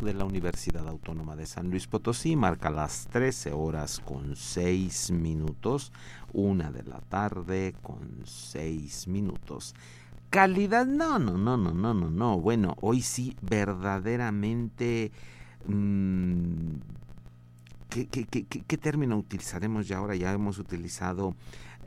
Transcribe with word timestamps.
De 0.00 0.14
la 0.14 0.24
Universidad 0.24 0.88
Autónoma 0.88 1.36
de 1.36 1.46
San 1.46 1.70
Luis 1.70 1.86
Potosí 1.86 2.36
marca 2.36 2.70
las 2.70 3.06
13 3.08 3.52
horas 3.52 4.00
con 4.00 4.36
6 4.36 5.10
minutos, 5.10 5.92
una 6.32 6.70
de 6.70 6.82
la 6.82 7.00
tarde 7.00 7.74
con 7.82 8.22
6 8.24 9.08
minutos. 9.08 9.74
Calidad, 10.30 10.86
no, 10.86 11.18
no, 11.18 11.36
no, 11.36 11.56
no, 11.56 11.74
no, 11.74 11.94
no, 11.94 12.10
no. 12.10 12.40
Bueno, 12.40 12.76
hoy 12.80 13.02
sí 13.02 13.36
verdaderamente... 13.42 15.12
Mmm, 15.66 16.76
¿qué, 17.90 18.06
qué, 18.06 18.24
qué, 18.24 18.44
¿Qué 18.44 18.78
término 18.78 19.18
utilizaremos 19.18 19.86
ya 19.88 19.98
ahora? 19.98 20.14
Ya 20.16 20.32
hemos 20.32 20.58
utilizado 20.58 21.34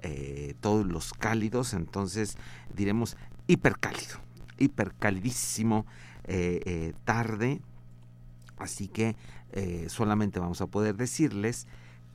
eh, 0.01 0.56
todos 0.59 0.85
los 0.85 1.13
cálidos, 1.13 1.74
entonces 1.74 2.38
diremos 2.75 3.18
hipercálido, 3.47 4.18
hipercalidísimo 4.59 5.85
eh, 6.25 6.62
eh, 6.66 6.94
tarde, 7.06 7.62
así 8.58 8.88
que 8.88 9.16
eh, 9.52 9.86
solamente 9.90 10.40
vamos 10.40 10.62
a 10.62 10.68
poder 10.68 10.96
decirles 10.97 11.68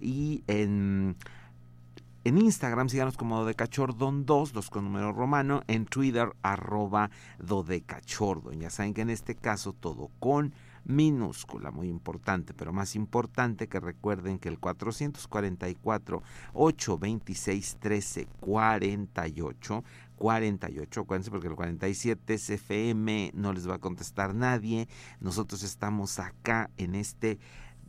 y 0.00 0.44
en 0.46 1.16
en 2.26 2.38
Instagram 2.38 2.88
síganos 2.88 3.16
como 3.16 3.40
Dodecachordon2, 3.40 4.52
los 4.52 4.68
con 4.68 4.82
número 4.82 5.12
romano, 5.12 5.62
en 5.68 5.86
Twitter 5.86 6.30
arroba 6.42 7.08
Dodecachordon. 7.38 8.58
Ya 8.58 8.68
saben 8.68 8.94
que 8.94 9.02
en 9.02 9.10
este 9.10 9.36
caso 9.36 9.72
todo 9.72 10.10
con 10.18 10.52
minúscula, 10.86 11.70
muy 11.70 11.88
importante, 11.88 12.54
pero 12.54 12.72
más 12.72 12.94
importante 12.94 13.68
que 13.68 13.80
recuerden 13.80 14.38
que 14.38 14.48
el 14.48 14.58
444 14.58 16.22
826 16.54 17.76
13 17.80 18.26
48 18.40 19.84
48, 20.16 21.00
acuérdense 21.00 21.30
porque 21.30 21.48
el 21.48 21.56
47 21.56 22.34
es 22.34 22.48
FM, 22.48 23.32
no 23.34 23.52
les 23.52 23.68
va 23.68 23.74
a 23.74 23.78
contestar 23.78 24.34
nadie. 24.34 24.88
Nosotros 25.20 25.62
estamos 25.62 26.18
acá 26.18 26.70
en 26.78 26.94
este 26.94 27.38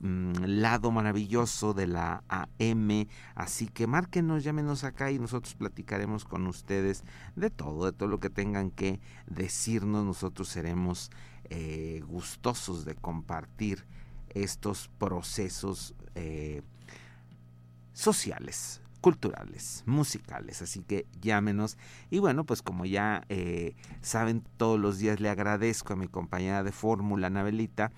lado 0.01 0.91
maravilloso 0.91 1.73
de 1.73 1.87
la 1.87 2.23
AM. 2.27 3.07
Así 3.35 3.67
que 3.67 3.87
márquenos, 3.87 4.43
llámenos 4.43 4.83
acá 4.83 5.11
y 5.11 5.19
nosotros 5.19 5.55
platicaremos 5.55 6.25
con 6.25 6.45
ustedes 6.47 7.03
de 7.35 7.49
todo, 7.49 7.85
de 7.85 7.93
todo 7.93 8.07
lo 8.07 8.19
que 8.19 8.29
tengan 8.29 8.69
que 8.69 8.99
decirnos. 9.25 10.05
Nosotros 10.05 10.49
seremos 10.49 11.09
eh, 11.49 12.01
gustosos 12.07 12.85
de 12.85 12.95
compartir 12.95 13.85
estos 14.29 14.89
procesos 14.97 15.95
eh, 16.15 16.61
sociales, 17.93 18.81
culturales, 19.01 19.83
musicales. 19.85 20.61
Así 20.61 20.83
que 20.83 21.07
llámenos. 21.21 21.77
Y 22.09 22.19
bueno, 22.19 22.45
pues 22.45 22.61
como 22.61 22.85
ya 22.85 23.23
eh, 23.29 23.75
saben, 24.01 24.43
todos 24.57 24.79
los 24.79 24.97
días 24.99 25.19
le 25.19 25.29
agradezco 25.29 25.93
a 25.93 25.95
mi 25.95 26.07
compañera 26.07 26.63
de 26.63 26.71
fórmula, 26.71 27.27
Anabelita, 27.27 27.91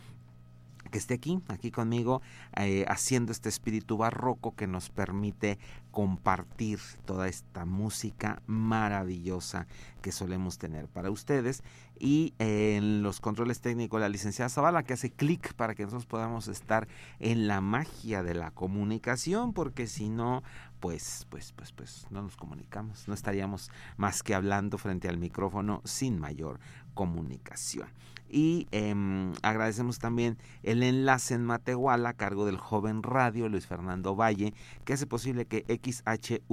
que 0.90 0.98
esté 0.98 1.16
aquí, 1.16 1.40
aquí 1.48 1.72
conmigo, 1.72 2.22
eh, 2.58 2.86
haciendo 2.88 3.32
este 3.32 3.50
espíritu 3.50 3.98
barroco 3.98 4.56
que 4.56 4.68
nos 4.68 4.90
permite 4.90 5.58
compartir 5.92 6.80
toda 7.06 7.28
esta 7.28 7.66
música 7.66 8.42
maravillosa 8.46 9.68
que 10.02 10.12
solemos 10.12 10.58
tener 10.58 10.88
para 10.88 11.12
ustedes. 11.12 11.64
Y 12.00 12.34
en 12.40 13.04
los 13.04 13.20
controles 13.20 13.60
técnicos, 13.60 14.00
la 14.00 14.08
licenciada 14.08 14.50
Zavala, 14.50 14.84
que 14.84 14.94
hace 14.94 15.12
clic 15.12 15.54
para 15.56 15.76
que 15.76 15.84
nosotros 15.84 16.06
podamos 16.06 16.48
estar 16.48 16.88
en 17.20 17.48
la 17.48 17.60
magia 17.60 18.24
de 18.24 18.34
la 18.34 18.52
comunicación, 18.52 19.52
porque 19.52 19.88
si 19.88 20.10
no, 20.10 20.42
pues, 20.80 21.28
pues, 21.30 21.52
pues, 21.52 21.74
pues, 21.74 22.08
no 22.10 22.22
nos 22.22 22.38
comunicamos, 22.38 23.08
no 23.08 23.14
estaríamos 23.14 23.70
más 23.98 24.24
que 24.24 24.34
hablando 24.34 24.78
frente 24.78 25.10
al 25.10 25.18
micrófono 25.18 25.82
sin 25.84 26.20
mayor 26.20 26.60
comunicación. 27.00 27.88
Y 28.28 28.68
em, 28.72 29.32
agradecemos 29.42 30.00
también 30.00 30.38
el 30.64 30.84
enlace 30.84 31.34
en 31.34 31.46
Matehuala 31.46 32.10
a 32.10 32.14
cargo 32.14 32.46
del 32.46 32.58
joven 32.58 33.04
radio 33.04 33.48
Luis 33.48 33.66
Fernando 33.66 34.18
Valle, 34.18 34.54
que 34.84 34.92
hace 34.92 35.08
posible 35.08 35.46
que 35.46 35.64
XHUASMFM 35.66 36.44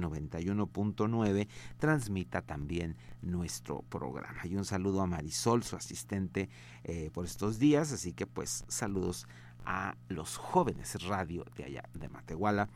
91.9 0.00 1.46
transmita 1.78 2.42
también 2.42 2.96
nuestro 3.22 3.82
programa. 3.82 4.40
Y 4.46 4.56
un 4.56 4.64
saludo 4.64 5.00
a 5.00 5.06
Marisol, 5.06 5.62
su 5.62 5.76
asistente 5.76 6.50
eh, 6.82 7.10
por 7.14 7.24
estos 7.24 7.60
días, 7.60 7.92
así 7.92 8.12
que 8.12 8.26
pues 8.26 8.64
saludos 8.66 9.28
a 9.64 9.94
los 10.08 10.38
jóvenes 10.38 11.00
radio 11.04 11.44
de 11.56 11.66
allá 11.66 11.84
de 11.94 12.08
Matehuala 12.08 12.68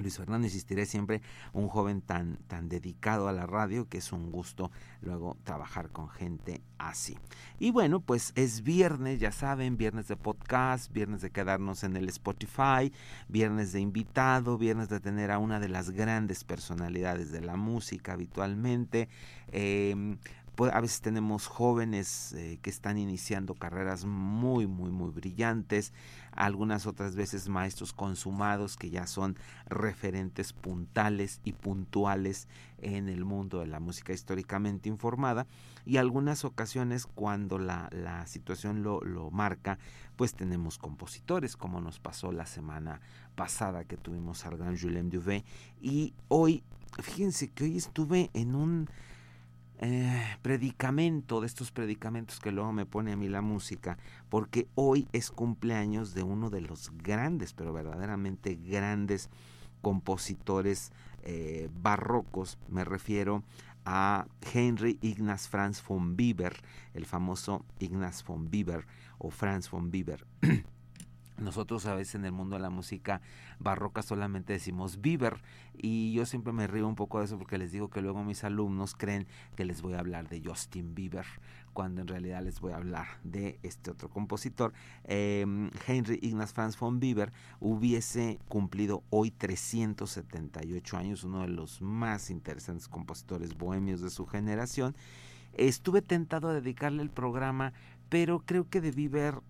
Luis 0.00 0.16
Fernando, 0.16 0.46
insistiré 0.46 0.86
siempre, 0.86 1.22
un 1.52 1.68
joven 1.68 2.00
tan, 2.00 2.36
tan 2.48 2.68
dedicado 2.68 3.28
a 3.28 3.32
la 3.32 3.46
radio 3.46 3.88
que 3.88 3.98
es 3.98 4.12
un 4.12 4.30
gusto 4.30 4.70
luego 5.02 5.36
trabajar 5.44 5.90
con 5.90 6.08
gente 6.08 6.62
así. 6.78 7.18
Y 7.58 7.70
bueno, 7.70 8.00
pues 8.00 8.32
es 8.34 8.62
viernes, 8.62 9.20
ya 9.20 9.32
saben, 9.32 9.76
viernes 9.76 10.08
de 10.08 10.16
podcast, 10.16 10.92
viernes 10.92 11.20
de 11.20 11.30
quedarnos 11.30 11.84
en 11.84 11.96
el 11.96 12.08
Spotify, 12.08 12.92
viernes 13.28 13.72
de 13.72 13.80
invitado, 13.80 14.58
viernes 14.58 14.88
de 14.88 15.00
tener 15.00 15.30
a 15.30 15.38
una 15.38 15.60
de 15.60 15.68
las 15.68 15.90
grandes 15.90 16.44
personalidades 16.44 17.30
de 17.32 17.40
la 17.42 17.56
música 17.56 18.12
habitualmente. 18.12 19.08
Em, 19.52 20.18
pues, 20.60 20.74
a 20.74 20.80
veces 20.82 21.00
tenemos 21.00 21.46
jóvenes 21.46 22.34
eh, 22.34 22.58
que 22.60 22.68
están 22.68 22.98
iniciando 22.98 23.54
carreras 23.54 24.04
muy, 24.04 24.66
muy, 24.66 24.90
muy 24.90 25.10
brillantes, 25.10 25.94
algunas 26.40 26.86
otras 26.86 27.16
veces 27.16 27.50
maestros 27.50 27.92
consumados 27.92 28.78
que 28.78 28.88
ya 28.88 29.06
son 29.06 29.36
referentes 29.66 30.54
puntales 30.54 31.38
y 31.44 31.52
puntuales 31.52 32.48
en 32.78 33.10
el 33.10 33.26
mundo 33.26 33.60
de 33.60 33.66
la 33.66 33.78
música 33.78 34.14
históricamente 34.14 34.88
informada 34.88 35.46
y 35.84 35.98
algunas 35.98 36.46
ocasiones 36.46 37.04
cuando 37.04 37.58
la, 37.58 37.90
la 37.92 38.26
situación 38.26 38.82
lo, 38.82 39.02
lo 39.02 39.30
marca, 39.30 39.78
pues 40.16 40.32
tenemos 40.32 40.78
compositores 40.78 41.58
como 41.58 41.82
nos 41.82 42.00
pasó 42.00 42.32
la 42.32 42.46
semana 42.46 43.02
pasada 43.34 43.84
que 43.84 43.98
tuvimos 43.98 44.46
al 44.46 44.56
gran 44.56 44.78
Julien 44.78 45.10
Duvet 45.10 45.44
y 45.82 46.14
hoy, 46.28 46.62
fíjense 47.02 47.48
que 47.48 47.64
hoy 47.64 47.76
estuve 47.76 48.30
en 48.32 48.54
un 48.54 48.88
eh, 49.82 50.36
predicamento, 50.42 51.40
de 51.40 51.46
estos 51.46 51.72
predicamentos 51.72 52.38
que 52.38 52.52
luego 52.52 52.70
me 52.70 52.84
pone 52.84 53.12
a 53.12 53.16
mí 53.16 53.28
la 53.28 53.40
música, 53.40 53.96
porque 54.28 54.68
hoy 54.74 55.08
es 55.12 55.30
cumpleaños 55.30 56.12
de 56.12 56.22
uno 56.22 56.50
de 56.50 56.60
los 56.60 56.92
grandes, 56.98 57.54
pero 57.54 57.72
verdaderamente 57.72 58.56
grandes 58.56 59.30
compositores 59.80 60.92
eh, 61.22 61.70
barrocos, 61.82 62.58
me 62.68 62.84
refiero 62.84 63.42
a 63.86 64.26
Henry 64.52 64.98
Ignaz 65.00 65.48
Franz 65.48 65.82
von 65.82 66.14
Bieber, 66.14 66.56
el 66.92 67.06
famoso 67.06 67.64
Ignaz 67.78 68.22
von 68.22 68.50
Bieber 68.50 68.86
o 69.16 69.30
Franz 69.30 69.70
von 69.70 69.90
Bieber. 69.90 70.26
Nosotros 71.40 71.86
a 71.86 71.94
veces 71.94 72.16
en 72.16 72.24
el 72.24 72.32
mundo 72.32 72.56
de 72.56 72.62
la 72.62 72.70
música 72.70 73.20
barroca 73.58 74.02
solamente 74.02 74.52
decimos 74.52 75.00
Bieber 75.00 75.42
y 75.76 76.12
yo 76.12 76.26
siempre 76.26 76.52
me 76.52 76.66
río 76.66 76.86
un 76.86 76.94
poco 76.94 77.18
de 77.18 77.24
eso 77.24 77.38
porque 77.38 77.58
les 77.58 77.72
digo 77.72 77.88
que 77.88 78.02
luego 78.02 78.22
mis 78.24 78.44
alumnos 78.44 78.94
creen 78.94 79.26
que 79.56 79.64
les 79.64 79.80
voy 79.82 79.94
a 79.94 80.00
hablar 80.00 80.28
de 80.28 80.42
Justin 80.44 80.94
Bieber 80.94 81.24
cuando 81.72 82.02
en 82.02 82.08
realidad 82.08 82.42
les 82.42 82.60
voy 82.60 82.72
a 82.72 82.76
hablar 82.76 83.06
de 83.24 83.58
este 83.62 83.90
otro 83.90 84.10
compositor. 84.10 84.72
Em, 85.04 85.70
Henry 85.86 86.18
Ignaz 86.20 86.52
Franz 86.52 86.78
von 86.78 87.00
Bieber 87.00 87.32
hubiese 87.60 88.38
cumplido 88.48 89.02
hoy 89.10 89.30
378 89.30 90.96
años, 90.96 91.24
uno 91.24 91.42
de 91.42 91.48
los 91.48 91.80
más 91.80 92.30
interesantes 92.30 92.88
compositores 92.88 93.56
bohemios 93.56 94.00
de 94.00 94.10
su 94.10 94.26
generación. 94.26 94.94
Estuve 95.54 96.02
tentado 96.02 96.48
a 96.48 96.54
dedicarle 96.54 97.02
el 97.02 97.10
programa, 97.10 97.72
pero 98.08 98.40
creo 98.40 98.68
que 98.68 98.80
debí 98.80 99.08
ver 99.08 99.40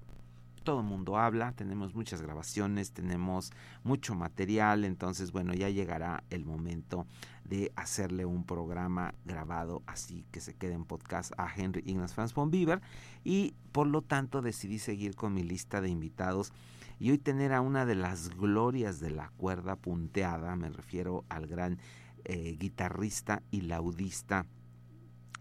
todo 0.62 0.80
el 0.80 0.86
mundo 0.86 1.16
habla, 1.18 1.52
tenemos 1.52 1.94
muchas 1.94 2.22
grabaciones, 2.22 2.92
tenemos 2.92 3.52
mucho 3.82 4.14
material, 4.14 4.84
entonces 4.84 5.32
bueno, 5.32 5.54
ya 5.54 5.68
llegará 5.68 6.22
el 6.30 6.44
momento 6.44 7.06
de 7.44 7.72
hacerle 7.74 8.24
un 8.24 8.44
programa 8.44 9.14
grabado 9.24 9.82
así 9.86 10.24
que 10.30 10.40
se 10.40 10.54
quede 10.54 10.74
en 10.74 10.84
podcast 10.84 11.32
a 11.36 11.52
Henry 11.54 11.82
Ignaz 11.84 12.14
Franz 12.14 12.32
von 12.32 12.50
Bieber. 12.50 12.80
Y 13.24 13.54
por 13.72 13.86
lo 13.86 14.02
tanto 14.02 14.42
decidí 14.42 14.78
seguir 14.78 15.16
con 15.16 15.34
mi 15.34 15.42
lista 15.42 15.80
de 15.80 15.88
invitados 15.88 16.52
y 17.00 17.10
hoy 17.10 17.18
tener 17.18 17.52
a 17.52 17.60
una 17.60 17.86
de 17.86 17.94
las 17.94 18.28
glorias 18.36 19.00
de 19.00 19.10
la 19.10 19.30
cuerda 19.36 19.74
punteada, 19.76 20.54
me 20.54 20.68
refiero 20.68 21.24
al 21.28 21.46
gran 21.46 21.78
eh, 22.24 22.56
guitarrista 22.58 23.42
y 23.50 23.62
laudista 23.62 24.46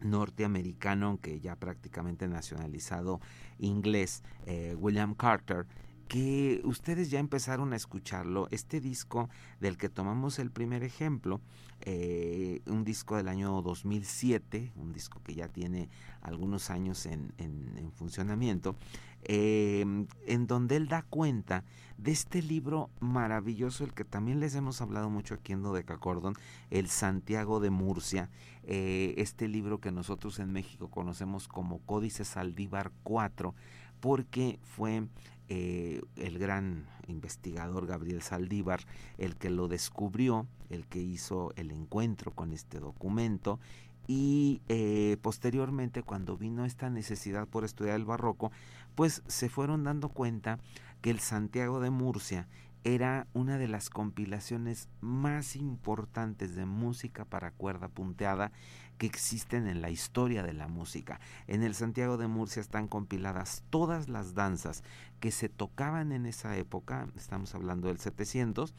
norteamericano, 0.01 1.07
aunque 1.07 1.39
ya 1.39 1.55
prácticamente 1.55 2.27
nacionalizado 2.27 3.19
inglés, 3.57 4.23
eh, 4.45 4.75
William 4.77 5.13
Carter, 5.15 5.65
que 6.09 6.59
ustedes 6.65 7.09
ya 7.09 7.19
empezaron 7.19 7.71
a 7.71 7.77
escucharlo. 7.77 8.49
Este 8.51 8.81
disco 8.81 9.29
del 9.61 9.77
que 9.77 9.87
tomamos 9.87 10.39
el 10.39 10.51
primer 10.51 10.83
ejemplo, 10.83 11.39
eh, 11.81 12.61
un 12.65 12.83
disco 12.83 13.15
del 13.15 13.29
año 13.29 13.61
2007, 13.61 14.73
un 14.75 14.91
disco 14.91 15.21
que 15.23 15.35
ya 15.35 15.47
tiene 15.47 15.87
algunos 16.21 16.69
años 16.69 17.05
en, 17.05 17.31
en 17.37 17.91
funcionamiento, 17.93 18.75
Em, 19.23 20.07
en 20.27 20.47
donde 20.47 20.77
él 20.77 20.87
da 20.87 21.01
cuenta 21.01 21.65
de 21.97 22.11
este 22.11 22.41
libro 22.41 22.89
maravilloso, 23.01 23.83
el 23.83 23.93
que 23.93 24.05
también 24.05 24.39
les 24.39 24.55
hemos 24.55 24.81
hablado 24.81 25.09
mucho 25.09 25.33
aquí 25.33 25.51
en 25.51 25.61
Dodeca 25.61 25.97
Cordon, 25.97 26.35
el 26.69 26.87
Santiago 26.87 27.59
de 27.59 27.69
Murcia, 27.69 28.29
eh, 28.63 29.15
este 29.17 29.49
libro 29.49 29.81
que 29.81 29.91
nosotros 29.91 30.39
en 30.39 30.53
México 30.53 30.89
conocemos 30.89 31.49
como 31.49 31.79
Códice 31.79 32.23
Saldívar 32.23 32.91
4, 33.03 33.53
porque 33.99 34.57
fue 34.63 35.05
eh, 35.49 36.01
el 36.15 36.39
gran 36.39 36.85
investigador 37.07 37.87
Gabriel 37.87 38.21
Saldívar 38.21 38.81
el 39.17 39.35
que 39.35 39.49
lo 39.49 39.67
descubrió, 39.67 40.47
el 40.69 40.85
que 40.85 40.99
hizo 40.99 41.53
el 41.55 41.71
encuentro 41.71 42.31
con 42.31 42.53
este 42.53 42.79
documento 42.79 43.59
y 44.07 44.61
eh, 44.69 45.17
posteriormente 45.21 46.01
cuando 46.03 46.37
vino 46.37 46.65
esta 46.65 46.89
necesidad 46.89 47.47
por 47.47 47.63
estudiar 47.63 47.95
el 47.95 48.05
barroco, 48.05 48.51
pues 48.95 49.21
se 49.27 49.49
fueron 49.49 49.83
dando 49.83 50.09
cuenta 50.09 50.59
que 51.01 51.11
el 51.11 51.19
Santiago 51.19 51.79
de 51.79 51.89
Murcia 51.89 52.47
era 52.83 53.27
una 53.33 53.57
de 53.57 53.67
las 53.67 53.89
compilaciones 53.89 54.87
más 55.01 55.55
importantes 55.55 56.55
de 56.55 56.65
música 56.65 57.25
para 57.25 57.51
cuerda 57.51 57.87
punteada 57.87 58.51
que 58.99 59.07
existen 59.07 59.67
en 59.67 59.81
la 59.81 59.89
historia 59.89 60.43
de 60.43 60.53
la 60.53 60.67
música. 60.67 61.19
En 61.47 61.63
el 61.63 61.73
Santiago 61.73 62.17
de 62.17 62.27
Murcia 62.27 62.61
están 62.61 62.87
compiladas 62.87 63.63
todas 63.71 64.09
las 64.09 64.35
danzas 64.35 64.83
que 65.19 65.31
se 65.31 65.49
tocaban 65.49 66.11
en 66.11 66.27
esa 66.27 66.55
época, 66.57 67.07
estamos 67.15 67.55
hablando 67.55 67.87
del 67.87 67.97
700, 67.97 68.75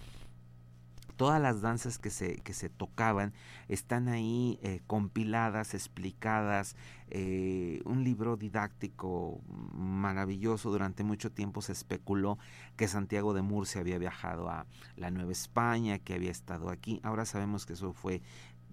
todas 1.20 1.38
las 1.38 1.60
danzas 1.60 1.98
que 1.98 2.08
se, 2.08 2.36
que 2.36 2.54
se 2.54 2.70
tocaban 2.70 3.34
están 3.68 4.08
ahí 4.08 4.58
eh, 4.62 4.80
compiladas, 4.86 5.74
explicadas, 5.74 6.76
eh, 7.10 7.82
un 7.84 8.04
libro 8.04 8.38
didáctico 8.38 9.42
maravilloso. 9.74 10.70
Durante 10.70 11.04
mucho 11.04 11.30
tiempo 11.30 11.60
se 11.60 11.72
especuló 11.72 12.38
que 12.78 12.88
Santiago 12.88 13.34
de 13.34 13.42
Murcia 13.42 13.82
había 13.82 13.98
viajado 13.98 14.48
a 14.48 14.64
la 14.96 15.10
Nueva 15.10 15.32
España, 15.32 15.98
que 15.98 16.14
había 16.14 16.30
estado 16.30 16.70
aquí. 16.70 17.00
Ahora 17.02 17.26
sabemos 17.26 17.66
que 17.66 17.74
eso 17.74 17.92
fue 17.92 18.22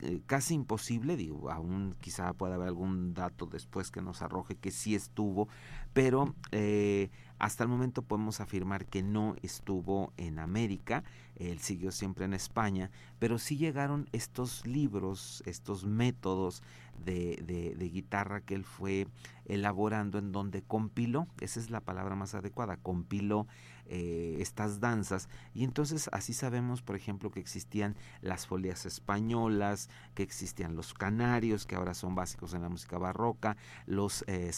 eh, 0.01 0.21
casi 0.25 0.53
imposible, 0.53 1.15
digo, 1.15 1.49
aún 1.49 1.95
quizá 1.99 2.33
pueda 2.33 2.55
haber 2.55 2.67
algún 2.67 3.13
dato 3.13 3.45
después 3.45 3.89
que 3.91 4.01
nos 4.01 4.21
arroje 4.21 4.55
que 4.55 4.71
sí 4.71 4.93
estuvo, 4.95 5.47
pero 5.93 6.35
eh, 6.51 7.09
hasta 7.39 7.63
el 7.63 7.69
momento 7.69 8.01
podemos 8.01 8.39
afirmar 8.39 8.85
que 8.85 9.01
no 9.01 9.35
estuvo 9.41 10.13
en 10.17 10.39
América, 10.39 11.03
él 11.35 11.59
siguió 11.59 11.91
siempre 11.91 12.25
en 12.25 12.33
España, 12.33 12.91
pero 13.19 13.37
sí 13.37 13.57
llegaron 13.57 14.07
estos 14.11 14.65
libros, 14.65 15.43
estos 15.45 15.85
métodos 15.85 16.63
de, 17.03 17.75
de, 17.77 17.89
guitarra 17.89 18.41
que 18.41 18.55
él 18.55 18.63
fue 18.63 19.07
elaborando 19.45 20.19
en 20.19 20.31
donde 20.31 20.61
compiló, 20.61 21.27
esa 21.39 21.59
es 21.59 21.69
la 21.69 21.79
palabra 21.81 22.15
más 22.15 22.35
adecuada, 22.35 22.77
compiló 22.77 23.47
eh, 23.89 24.37
estas 24.41 24.81
danzas. 24.81 25.29
Y 25.53 25.63
entonces 25.63 26.09
así 26.11 26.33
sabemos 26.33 26.81
por 26.81 26.97
ejemplo 26.97 27.31
que 27.31 27.39
existían 27.39 27.95
las 28.21 28.45
folias 28.45 28.85
españolas 28.85 29.89
que 30.13 30.23
existían 30.23 30.75
los 30.75 30.93
canarios 30.93 31.65
que 31.65 31.75
ahora 31.75 31.93
son 31.93 32.13
básicos 32.13 32.53
en 32.53 32.63
la 32.63 32.69
música 32.69 32.97
barroca 32.97 33.55
los 33.85 34.25
eh, 34.27 34.51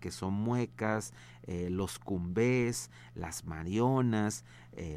que 0.00 0.10
son 0.10 0.32
muecas 0.32 1.12
eh, 1.42 1.68
los 1.70 1.98
cumbés 1.98 2.90
las 3.14 3.44
marionas 3.44 4.44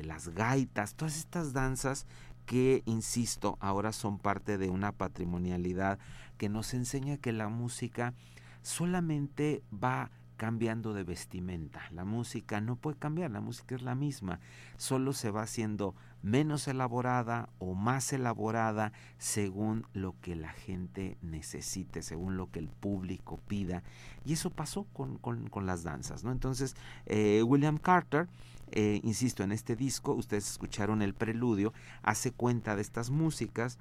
las 0.04 0.30
gaitas 0.30 0.96
todas 0.96 1.18
estas 1.18 1.52
danzas 1.52 2.08
que, 2.46 2.84
insisto, 2.86 3.58
ahora 3.60 3.92
son 3.92 4.20
parte 4.20 4.58
de 4.58 4.70
una 4.70 4.92
patrimonialidad 4.92 6.00
que 6.38 6.50
nos 6.50 6.74
enseña 6.74 7.18
que 7.18 7.32
la 7.32 7.50
música 7.50 8.14
solamente 8.62 9.64
va 9.72 10.12
cambiando 10.36 10.94
de 10.94 11.04
vestimenta. 11.04 11.82
La 11.92 12.06
música 12.06 12.62
no 12.62 12.76
puede 12.76 12.98
cambiar, 12.98 13.32
la 13.32 13.42
música 13.42 13.76
es 13.76 13.82
la 13.82 13.96
misma, 13.96 14.40
solo 14.78 15.14
se 15.14 15.32
va 15.32 15.44
haciendo 15.44 15.96
menos 16.22 16.68
elaborada 16.68 17.50
o 17.60 17.76
más 17.76 18.12
elaborada 18.12 18.92
según 19.18 19.86
lo 19.94 20.16
que 20.22 20.36
la 20.36 20.50
gente 20.50 21.18
necesite, 21.22 22.02
según 22.02 22.36
lo 22.36 22.50
que 22.50 22.60
el 22.60 22.70
público 22.70 23.40
pida. 23.48 23.84
Y 24.26 24.34
eso 24.34 24.50
pasó 24.50 24.86
con, 24.92 25.20
las 25.66 25.84
danzas. 25.84 26.24
¿no? 26.24 26.32
Entonces, 26.32 26.76
eh, 27.06 27.44
William 27.44 27.78
Carter, 27.78 28.28
eh, 28.72 29.00
insisto, 29.04 29.44
en 29.44 29.52
este 29.52 29.76
disco, 29.76 30.14
ustedes 30.14 30.50
escucharon 30.50 31.02
el 31.02 31.14
preludio, 31.14 31.74
hace 32.02 32.32
cuenta 32.32 32.76
de 32.76 32.82
estas 32.82 33.10
músicas. 33.10 33.78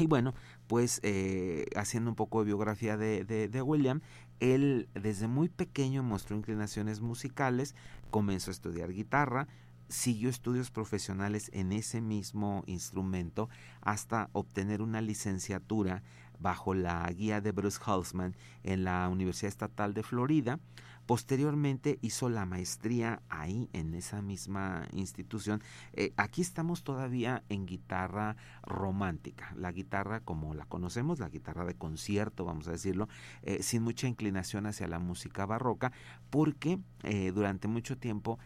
Y 0.00 0.06
bueno, 0.06 0.32
pues 0.68 1.00
eh, 1.02 1.66
haciendo 1.74 2.08
un 2.08 2.14
poco 2.14 2.38
de 2.38 2.46
biografía 2.46 2.96
de, 2.96 3.24
de, 3.24 3.62
William, 3.62 4.00
él 4.38 4.88
desde 4.94 5.26
muy 5.26 5.48
pequeño 5.48 6.04
mostró 6.04 6.36
inclinaciones 6.36 7.00
musicales, 7.00 7.74
comenzó 8.12 8.52
a 8.52 8.52
estudiar 8.52 8.92
guitarra, 8.92 9.48
siguió 9.88 10.30
estudios 10.30 10.70
profesionales 10.70 11.50
en 11.52 11.72
ese 11.72 12.00
mismo 12.00 12.62
instrumento 12.66 13.48
hasta 13.80 14.30
obtener 14.34 14.82
una 14.82 15.00
licenciatura 15.00 16.04
bajo 16.38 16.74
la 16.74 17.04
guía 17.10 17.40
de 17.40 17.50
Bruce 17.50 17.80
Holzman 17.84 18.36
en 18.62 18.84
la 18.84 19.08
Universidad 19.08 19.48
Estatal 19.48 19.94
de 19.94 20.04
Florida. 20.04 20.60
Posteriormente 21.08 21.98
hizo 22.02 22.28
la 22.28 22.44
maestría 22.44 23.22
ahí 23.30 23.70
en 23.72 23.94
esa 23.94 24.20
misma 24.20 24.86
institución. 24.92 25.62
Eh, 25.94 26.12
aquí 26.18 26.42
estamos 26.42 26.84
todavía 26.84 27.44
en 27.48 27.64
guitarra 27.64 28.36
romántica, 28.62 29.54
la 29.56 29.72
guitarra 29.72 30.20
como 30.20 30.52
la 30.52 30.66
conocemos, 30.66 31.18
la 31.18 31.30
guitarra 31.30 31.64
de 31.64 31.72
concierto, 31.72 32.44
vamos 32.44 32.68
a 32.68 32.72
decirlo, 32.72 33.08
eh, 33.40 33.62
sin 33.62 33.84
mucha 33.84 34.06
inclinación 34.06 34.66
hacia 34.66 34.86
la 34.86 34.98
música 34.98 35.46
barroca, 35.46 35.92
porque 36.28 36.78
eh, 37.04 37.32
durante 37.34 37.68
mucho 37.68 37.96
tiempo 37.96 38.38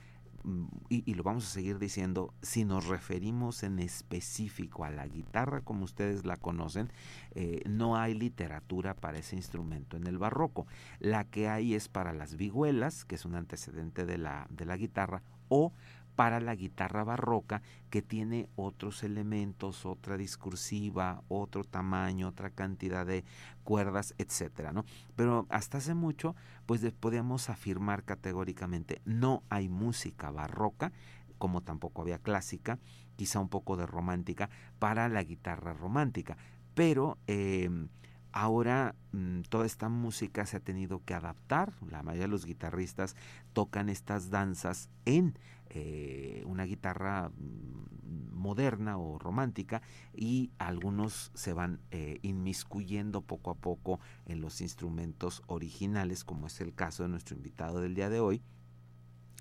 Y, 0.88 1.14
lo 1.14 1.22
vamos 1.22 1.46
a 1.46 1.50
seguir 1.50 1.78
diciendo, 1.78 2.34
si 2.42 2.64
nos 2.64 2.86
referimos 2.86 3.62
en 3.62 3.78
específico 3.78 4.84
a 4.84 4.90
la 4.90 5.06
guitarra 5.06 5.60
como 5.60 5.84
ustedes 5.84 6.24
la 6.26 6.36
conocen, 6.36 6.92
eh, 7.34 7.62
no 7.68 7.96
hay 7.96 8.14
literatura 8.14 8.94
para 8.94 9.18
ese 9.18 9.36
instrumento 9.36 9.96
en 9.96 10.06
el 10.06 10.18
barroco. 10.18 10.66
La 10.98 11.24
que 11.24 11.48
hay 11.48 11.74
es 11.74 11.88
para 11.88 12.12
las 12.12 12.36
vihuelas, 12.36 13.04
que 13.04 13.14
es 13.14 13.24
un 13.24 13.36
antecedente 13.36 14.04
de 14.04 14.18
la, 14.18 14.46
de 14.50 14.64
la 14.64 14.76
guitarra, 14.76 15.22
o 15.48 15.72
para 16.14 16.40
la 16.40 16.54
guitarra 16.54 17.04
barroca 17.04 17.62
que 17.90 18.02
tiene 18.02 18.48
otros 18.56 19.02
elementos, 19.02 19.86
otra 19.86 20.16
discursiva, 20.16 21.22
otro 21.28 21.64
tamaño, 21.64 22.28
otra 22.28 22.50
cantidad 22.50 23.06
de 23.06 23.24
cuerdas, 23.64 24.14
etcétera, 24.18 24.72
¿no? 24.72 24.84
Pero 25.16 25.46
hasta 25.48 25.78
hace 25.78 25.94
mucho, 25.94 26.34
pues 26.66 26.82
podíamos 26.92 27.50
afirmar 27.50 28.04
categóricamente 28.04 29.00
no 29.04 29.42
hay 29.48 29.68
música 29.68 30.30
barroca, 30.30 30.92
como 31.38 31.60
tampoco 31.60 32.02
había 32.02 32.18
clásica, 32.18 32.78
quizá 33.16 33.40
un 33.40 33.48
poco 33.48 33.76
de 33.76 33.86
romántica 33.86 34.48
para 34.78 35.08
la 35.08 35.22
guitarra 35.22 35.72
romántica, 35.72 36.36
pero 36.74 37.18
em, 37.26 37.88
Ahora 38.32 38.94
mm, 39.12 39.42
toda 39.42 39.66
esta 39.66 39.88
música 39.88 40.46
se 40.46 40.56
ha 40.56 40.60
tenido 40.60 41.04
que 41.04 41.14
adaptar. 41.14 41.72
La 41.90 42.02
mayoría 42.02 42.24
de 42.24 42.28
los 42.28 42.46
guitarristas 42.46 43.14
tocan 43.52 43.88
estas 43.88 44.30
danzas 44.30 44.88
en 45.04 45.38
eh, 45.68 46.42
una 46.46 46.64
guitarra 46.64 47.30
mm, 47.30 48.34
moderna 48.34 48.98
o 48.98 49.18
romántica 49.18 49.82
y 50.14 50.50
algunos 50.58 51.30
se 51.34 51.52
van 51.52 51.80
eh, 51.90 52.18
inmiscuyendo 52.22 53.22
poco 53.22 53.50
a 53.50 53.54
poco 53.54 54.00
en 54.26 54.40
los 54.40 54.60
instrumentos 54.60 55.42
originales, 55.46 56.24
como 56.24 56.48
es 56.48 56.60
el 56.60 56.74
caso 56.74 57.04
de 57.04 57.08
nuestro 57.10 57.36
invitado 57.36 57.80
del 57.80 57.94
día 57.94 58.10
de 58.10 58.20
hoy, 58.20 58.42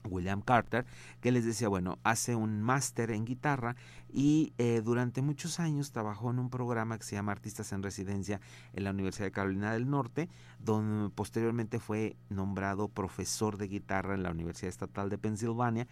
William 0.10 0.42
Carter, 0.42 0.86
que 1.22 1.32
les 1.32 1.46
decía, 1.46 1.68
bueno, 1.68 2.00
hace 2.04 2.36
un 2.36 2.62
máster 2.62 3.12
en 3.12 3.26
guitarra 3.26 3.76
y 4.10 4.54
eh, 4.58 4.82
durante 4.84 5.22
muchos 5.22 5.60
años 5.60 5.92
trabajó 5.92 6.32
en 6.32 6.40
un 6.40 6.50
programa 6.50 6.98
que 6.98 7.04
se 7.04 7.16
llama 7.16 7.32
Artistas 7.32 7.72
en 7.72 7.84
Residencia 7.84 8.42
en 8.74 8.84
la 8.84 8.92
Universidad 8.92 9.26
de 9.26 9.32
Carolina 9.32 9.74
del 9.74 9.90
Norte, 9.90 10.30
donde 10.60 11.10
posteriormente 11.10 11.80
fue 11.80 12.16
nombrado 12.30 12.88
profesor 12.88 13.58
de 13.58 13.68
guitarra 13.68 14.16
en 14.16 14.24
la 14.24 14.32
Universidad 14.32 14.70
Estatal 14.70 15.10
de 15.10 15.18
Pensilvania 15.18 15.88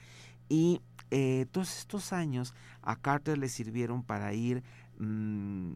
y 0.48 0.82
eh, 1.12 1.46
todos 1.52 1.78
estos 1.78 2.14
años 2.14 2.54
a 2.82 2.96
Carter 2.96 3.38
le 3.38 3.50
sirvieron 3.50 4.04
para 4.04 4.34
ir... 4.34 4.64
Mm, 4.98 5.76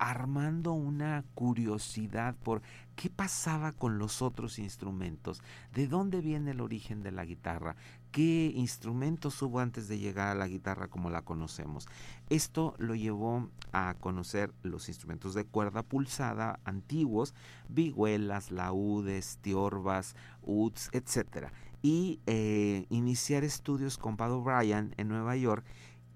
armando 0.00 0.72
una 0.72 1.24
curiosidad 1.34 2.34
por 2.42 2.62
qué 2.96 3.10
pasaba 3.10 3.72
con 3.72 3.98
los 3.98 4.22
otros 4.22 4.58
instrumentos, 4.58 5.42
de 5.74 5.86
dónde 5.86 6.22
viene 6.22 6.52
el 6.52 6.62
origen 6.62 7.02
de 7.02 7.12
la 7.12 7.26
guitarra, 7.26 7.76
qué 8.10 8.50
instrumentos 8.56 9.40
hubo 9.42 9.60
antes 9.60 9.88
de 9.88 9.98
llegar 9.98 10.28
a 10.28 10.34
la 10.34 10.48
guitarra 10.48 10.88
como 10.88 11.10
la 11.10 11.20
conocemos. 11.22 11.86
Esto 12.30 12.74
lo 12.78 12.94
llevó 12.94 13.50
a 13.72 13.94
conocer 14.00 14.52
los 14.62 14.88
instrumentos 14.88 15.34
de 15.34 15.44
cuerda 15.44 15.82
pulsada 15.82 16.60
antiguos, 16.64 17.34
vihuelas, 17.68 18.50
laúdes, 18.50 19.38
tiorbas, 19.42 20.16
uds, 20.42 20.88
etc. 20.92 21.48
Y 21.82 22.20
eh, 22.26 22.86
iniciar 22.88 23.44
estudios 23.44 23.98
con 23.98 24.16
Pado 24.16 24.38
O'Brien 24.38 24.94
en 24.96 25.08
Nueva 25.08 25.36
York 25.36 25.64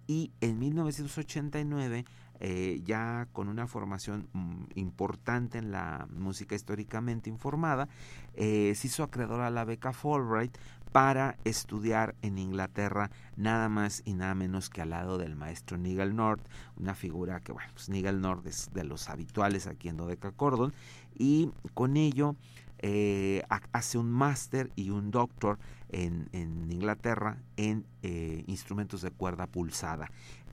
y 0.07 0.33
en 0.41 0.59
1989 0.59 2.05
eh, 2.41 2.81
ya 2.85 3.29
con 3.33 3.49
una 3.49 3.67
formación 3.67 4.29
mm, 4.33 4.65
importante 4.75 5.59
en 5.59 5.71
la 5.71 6.09
música 6.11 6.55
históricamente 6.55 7.31
informada, 7.31 7.89
eh, 8.35 8.73
se 8.75 8.89
hizo 8.89 9.05
acreedor 9.05 9.41
a 9.41 9.51
la 9.51 9.65
beca 9.65 9.93
Fulbright 9.93 10.57
para 10.91 11.37
estudiar 11.45 12.15
en 12.23 12.39
Inglaterra 12.39 13.11
nada 13.37 13.69
más 13.69 14.03
y 14.05 14.15
nada 14.15 14.35
menos 14.35 14.69
que 14.69 14.83
al 14.83 14.91
lado 14.91 15.19
del 15.19 15.37
maestro 15.37 15.79
Nigel 15.79 16.15
North, 16.15 16.45
una 16.77 16.95
figura 16.95 17.41
que, 17.41 17.53
bueno, 17.53 17.71
pues 17.73 17.89
Nigel 17.89 18.21
North 18.21 18.47
es 18.47 18.71
de 18.73 18.85
los 18.85 19.09
habituales 19.09 19.67
aquí 19.67 19.89
en 19.89 19.97
Dodeca 19.97 20.31
Cordon, 20.33 20.73
y 21.17 21.51
con 21.73 21.97
ello 21.97 22.37
eh, 22.79 23.43
hace 23.73 23.99
un 23.99 24.11
máster 24.11 24.71
y 24.77 24.91
un 24.91 25.11
doctor 25.11 25.59
en 25.91 26.29
Inglaterra 26.33 27.39
en 27.57 27.87
instrumentos 28.47 29.01
de 29.03 29.11
cuerda 29.13 29.47
pulsada. 29.47 30.11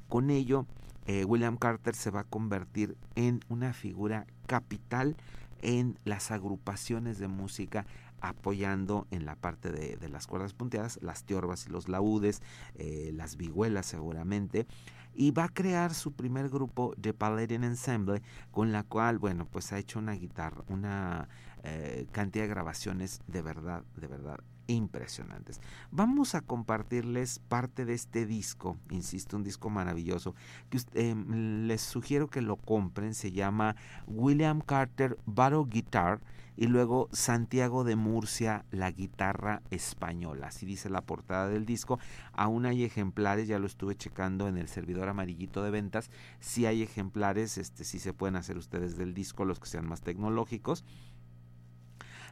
Con 0.07 0.29
ello 0.29 0.65
eh, 1.05 1.25
William 1.25 1.57
Carter 1.57 1.95
se 1.95 2.11
va 2.11 2.21
a 2.21 2.23
convertir 2.25 2.95
en 3.15 3.41
una 3.49 3.73
figura 3.73 4.27
capital 4.47 5.15
en 5.61 5.97
las 6.05 6.31
agrupaciones 6.31 7.19
de 7.19 7.27
música 7.27 7.85
apoyando 8.21 9.07
en 9.11 9.25
la 9.25 9.35
parte 9.35 9.71
de, 9.71 10.09
las 10.09 10.27
cuerdas 10.27 10.53
punteadas, 10.53 10.99
las 11.01 11.23
tiorbas 11.23 11.65
y 11.65 11.71
los 11.71 11.89
laúdes, 11.89 12.41
eh, 12.75 13.11
las 13.15 13.35
vihuelas 13.35 13.87
seguramente, 13.87 14.67
y 15.13 15.31
va 15.31 15.45
a 15.45 15.49
crear 15.49 15.93
su 15.93 16.13
primer 16.13 16.49
grupo, 16.49 16.93
The 17.01 17.13
Paladin 17.13 17.63
Ensemble, 17.63 18.21
con 18.51 18.71
la 18.71 18.83
cual, 18.83 19.17
bueno, 19.17 19.45
pues 19.45 19.73
ha 19.73 19.79
hecho 19.79 19.99
una 19.99 20.13
guitarra, 20.13 20.63
una 20.69 21.27
eh, 21.63 22.05
cantidad 22.11 22.45
de 22.45 22.49
grabaciones 22.49 23.21
de 23.27 23.41
verdad, 23.41 23.83
de 23.97 24.07
verdad 24.07 24.37
impresionantes. 24.67 25.61
Vamos 25.91 26.35
a 26.35 26.41
compartirles 26.41 27.39
parte 27.39 27.85
de 27.85 27.93
este 27.93 28.25
disco, 28.25 28.77
insisto, 28.89 29.37
un 29.37 29.43
disco 29.43 29.69
maravilloso, 29.69 30.35
que 30.69 30.79
em, 30.93 31.67
les 31.67 31.81
sugiero 31.81 32.29
que 32.29 32.41
lo 32.41 32.55
compren, 32.55 33.13
se 33.13 33.31
llama 33.31 33.75
William 34.07 34.61
Carter 34.61 35.17
Battle 35.25 35.65
Guitar 35.67 36.21
y 36.57 36.67
luego 36.67 37.09
Santiago 37.11 37.83
de 37.83 37.95
Murcia, 37.95 38.65
la 38.71 38.91
guitarra 38.91 39.61
española, 39.71 40.47
así 40.47 40.65
dice 40.65 40.89
la 40.89 41.01
portada 41.01 41.47
del 41.47 41.65
disco, 41.65 41.99
aún 42.33 42.65
hay 42.65 42.83
ejemplares, 42.83 43.47
ya 43.47 43.57
lo 43.57 43.67
estuve 43.67 43.95
checando 43.95 44.47
en 44.47 44.57
el 44.57 44.67
servidor 44.67 45.09
amarillito 45.09 45.63
de 45.63 45.71
ventas, 45.71 46.11
si 46.39 46.65
hay 46.65 46.83
ejemplares, 46.83 47.57
este 47.57 47.83
sí 47.83 47.99
se 47.99 48.13
pueden 48.13 48.35
hacer 48.35 48.57
ustedes 48.57 48.97
del 48.97 49.13
disco, 49.13 49.45
los 49.45 49.59
que 49.59 49.67
sean 49.67 49.87
más 49.87 50.01
tecnológicos, 50.01 50.83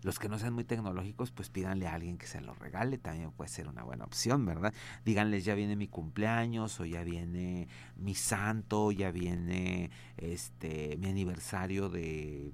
los 0.02 0.20
que 0.20 0.30
no 0.30 0.40
sean 0.40 0.54
muy 0.54 0.64
tecnológicos, 0.64 1.32
pues 1.32 1.50
pídanle 1.50 1.88
a 1.88 1.94
alguien 1.94 2.18
que 2.18 2.28
se 2.28 2.42
lo 2.42 2.54
regale, 2.54 2.98
también 2.98 3.32
puede 3.32 3.50
ser 3.50 3.68
una 3.68 3.84
buena 3.84 4.06
opción, 4.06 4.46
¿verdad? 4.46 4.74
Díganles, 5.06 5.46
ya 5.46 5.56
viene 5.56 5.76
mi 5.76 5.88
cumpleaños 5.88 6.80
o 6.80 6.86
ya 6.86 7.04
viene 7.04 7.68
mi 7.96 8.16
santo, 8.16 8.92
ya 8.92 9.12
viene 9.12 9.90
este 10.18 10.98
mi 10.98 11.10
aniversario 11.10 11.90
de 11.90 12.54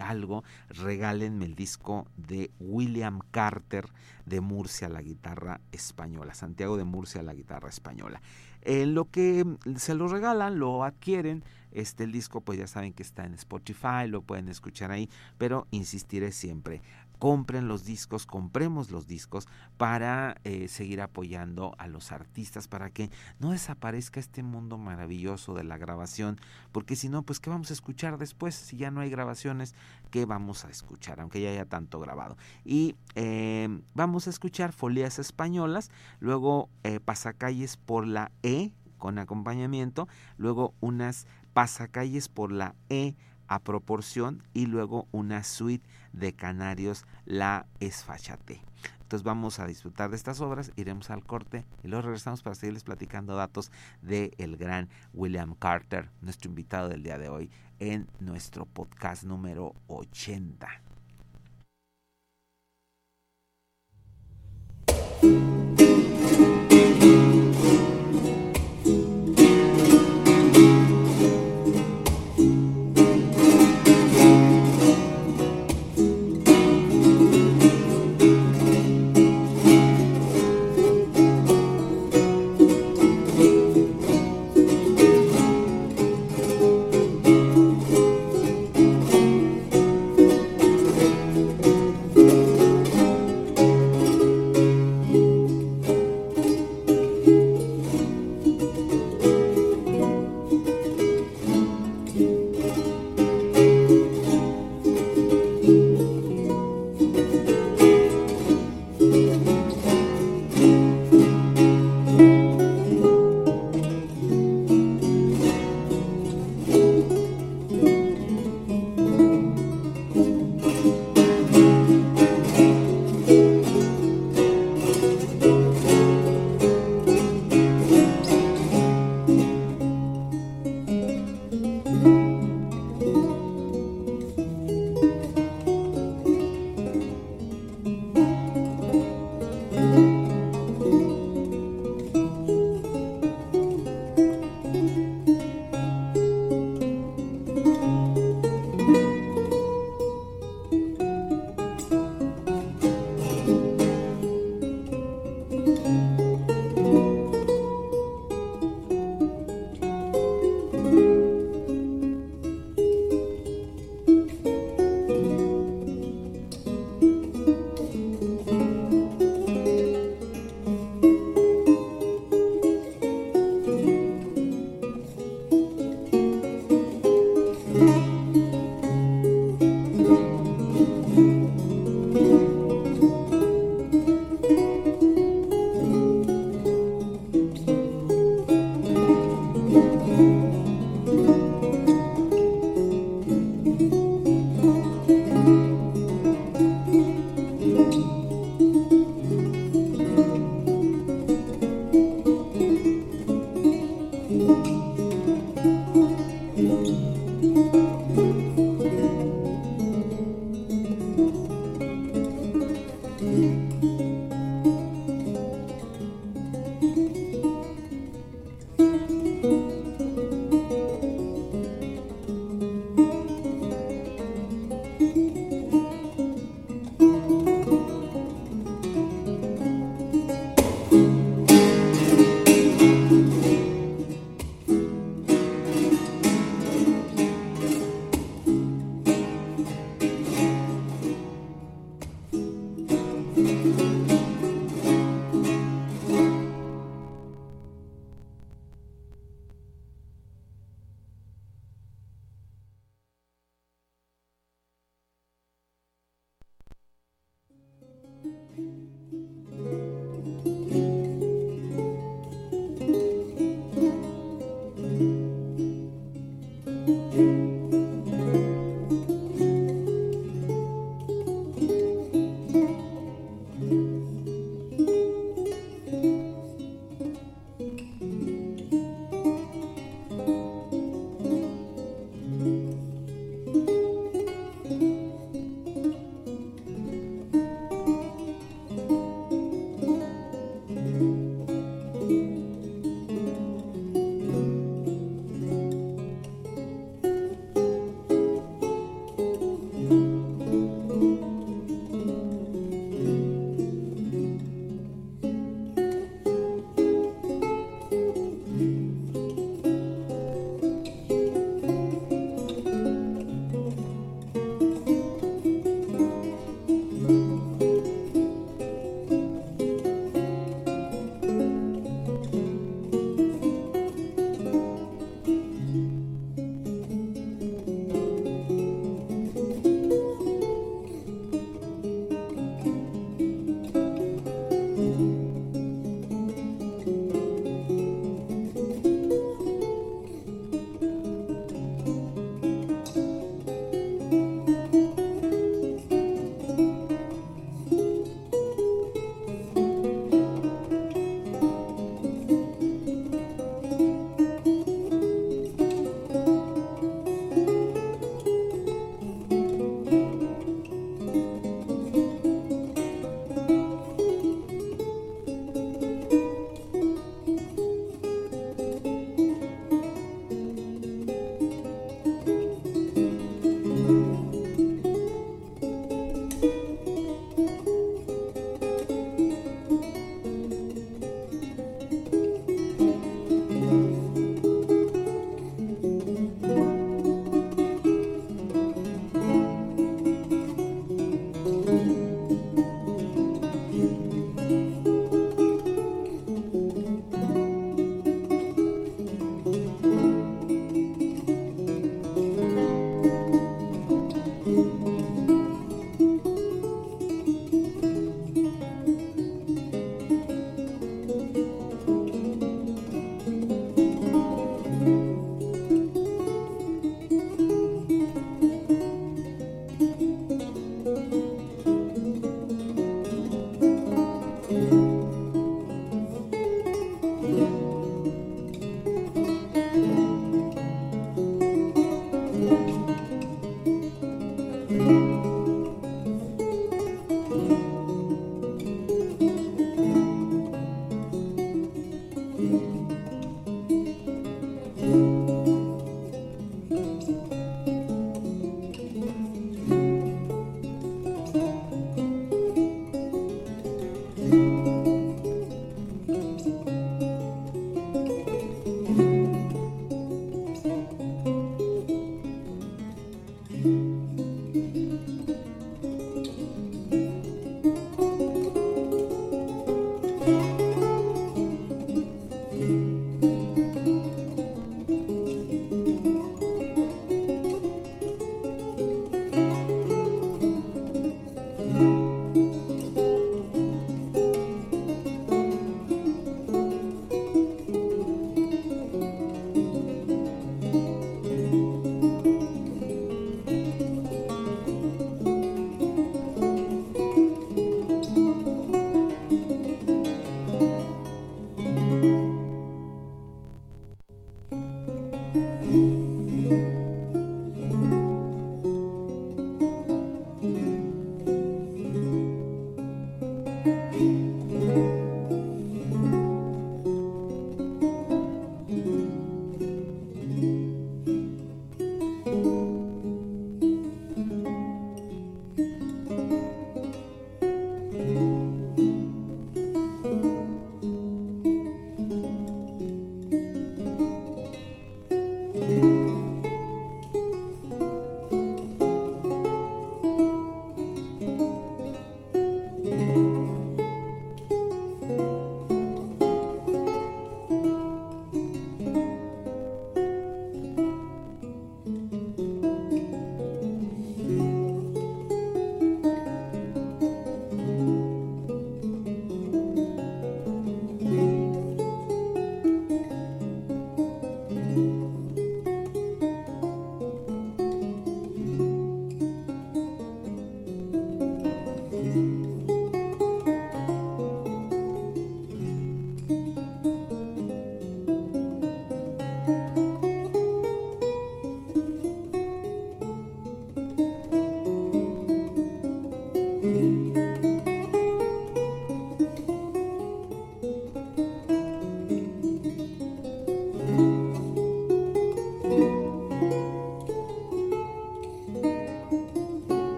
algo, 0.00 0.44
regálenme 0.68 1.44
el 1.46 1.54
disco 1.54 2.06
de 2.16 2.50
William 2.60 3.20
Carter 3.30 3.86
de 4.24 4.40
Murcia, 4.40 4.88
la 4.88 5.02
guitarra 5.02 5.60
española, 5.72 6.34
Santiago 6.34 6.76
de 6.76 6.84
Murcia, 6.84 7.22
la 7.22 7.34
guitarra 7.34 7.68
española. 7.68 8.20
En 8.62 8.94
lo 8.94 9.04
que 9.10 9.44
se 9.76 9.94
lo 9.94 10.08
regalan, 10.08 10.58
lo 10.58 10.82
adquieren, 10.82 11.44
este 11.76 12.04
el 12.04 12.12
disco 12.12 12.40
pues 12.40 12.58
ya 12.58 12.66
saben 12.66 12.92
que 12.92 13.02
está 13.02 13.24
en 13.24 13.34
Spotify, 13.34 14.08
lo 14.08 14.22
pueden 14.22 14.48
escuchar 14.48 14.90
ahí, 14.90 15.08
pero 15.38 15.66
insistiré 15.70 16.32
siempre, 16.32 16.82
compren 17.18 17.68
los 17.68 17.84
discos, 17.84 18.26
compremos 18.26 18.90
los 18.90 19.06
discos 19.06 19.46
para 19.76 20.36
eh, 20.44 20.68
seguir 20.68 21.00
apoyando 21.00 21.74
a 21.78 21.86
los 21.86 22.12
artistas, 22.12 22.68
para 22.68 22.90
que 22.90 23.10
no 23.38 23.50
desaparezca 23.50 24.20
este 24.20 24.42
mundo 24.42 24.78
maravilloso 24.78 25.54
de 25.54 25.64
la 25.64 25.78
grabación, 25.78 26.38
porque 26.72 26.96
si 26.96 27.08
no, 27.08 27.22
pues 27.22 27.40
¿qué 27.40 27.50
vamos 27.50 27.70
a 27.70 27.74
escuchar 27.74 28.18
después? 28.18 28.54
Si 28.54 28.76
ya 28.76 28.90
no 28.90 29.00
hay 29.00 29.10
grabaciones, 29.10 29.74
¿qué 30.10 30.24
vamos 30.24 30.64
a 30.64 30.70
escuchar? 30.70 31.20
Aunque 31.20 31.40
ya 31.40 31.50
haya 31.50 31.66
tanto 31.66 32.00
grabado. 32.00 32.36
Y 32.64 32.96
em, 33.14 33.82
vamos 33.94 34.26
a 34.26 34.30
escuchar 34.30 34.72
Folías 34.72 35.18
Españolas, 35.18 35.90
luego 36.20 36.68
eh, 36.84 37.00
Pasacalles 37.00 37.76
por 37.76 38.06
la 38.06 38.30
E 38.42 38.72
con 38.98 39.18
acompañamiento, 39.18 40.08
luego 40.38 40.74
unas 40.80 41.26
Pasacalles 41.56 42.28
por 42.28 42.52
la 42.52 42.74
E 42.90 43.14
a 43.48 43.60
proporción 43.60 44.42
y 44.52 44.66
luego 44.66 45.08
una 45.10 45.42
suite 45.42 45.88
de 46.12 46.34
Canarios 46.34 47.06
La 47.24 47.64
Esfachate. 47.80 48.60
Entonces 49.00 49.22
vamos 49.24 49.58
a 49.58 49.66
disfrutar 49.66 50.10
de 50.10 50.16
estas 50.16 50.42
obras, 50.42 50.70
iremos 50.76 51.08
al 51.08 51.24
corte 51.24 51.64
y 51.82 51.88
luego 51.88 52.02
regresamos 52.02 52.42
para 52.42 52.56
seguirles 52.56 52.84
platicando 52.84 53.36
datos 53.36 53.72
del 54.02 54.32
el 54.36 54.58
gran 54.58 54.90
William 55.14 55.54
Carter, 55.54 56.10
nuestro 56.20 56.50
invitado 56.50 56.90
del 56.90 57.02
día 57.02 57.16
de 57.16 57.30
hoy, 57.30 57.50
en 57.78 58.06
nuestro 58.20 58.66
podcast 58.66 59.24
número 59.24 59.74
80. 59.86 60.68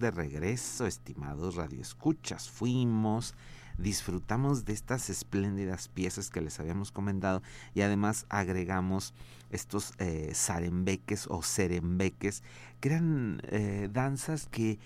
De 0.00 0.10
regreso, 0.10 0.86
estimados 0.86 1.56
radioescuchas. 1.56 2.48
Fuimos, 2.48 3.34
disfrutamos 3.78 4.64
de 4.64 4.72
estas 4.72 5.10
espléndidas 5.10 5.88
piezas 5.88 6.30
que 6.30 6.40
les 6.40 6.60
habíamos 6.60 6.92
comentado 6.92 7.42
y 7.74 7.82
además 7.82 8.26
agregamos 8.28 9.14
estos 9.50 9.92
eh, 9.98 10.32
zarembeques 10.34 11.26
o 11.28 11.42
serembeques, 11.42 12.42
que 12.80 12.88
eran 12.88 13.40
eh, 13.44 13.88
danzas 13.92 14.46
que 14.46 14.78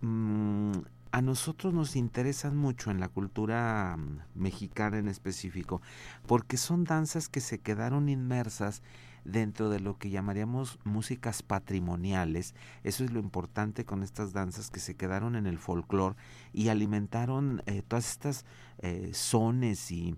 mm, 0.00 0.72
a 1.12 1.20
nosotros 1.20 1.74
nos 1.74 1.94
interesan 1.94 2.56
mucho 2.56 2.90
en 2.90 3.00
la 3.00 3.08
cultura 3.08 3.96
mm, 3.96 4.20
mexicana 4.34 4.98
en 4.98 5.08
específico, 5.08 5.82
porque 6.26 6.56
son 6.56 6.84
danzas 6.84 7.28
que 7.28 7.40
se 7.40 7.58
quedaron 7.58 8.08
inmersas 8.08 8.82
dentro 9.24 9.70
de 9.70 9.80
lo 9.80 9.98
que 9.98 10.10
llamaríamos 10.10 10.78
músicas 10.84 11.42
patrimoniales. 11.42 12.54
Eso 12.82 13.04
es 13.04 13.12
lo 13.12 13.20
importante 13.20 13.84
con 13.84 14.02
estas 14.02 14.32
danzas 14.32 14.70
que 14.70 14.80
se 14.80 14.94
quedaron 14.94 15.36
en 15.36 15.46
el 15.46 15.58
folclore 15.58 16.16
y 16.52 16.68
alimentaron 16.68 17.62
eh, 17.66 17.82
todas 17.86 18.10
estas 18.10 18.44
eh, 18.78 19.10
sones 19.12 19.90
y 19.90 20.16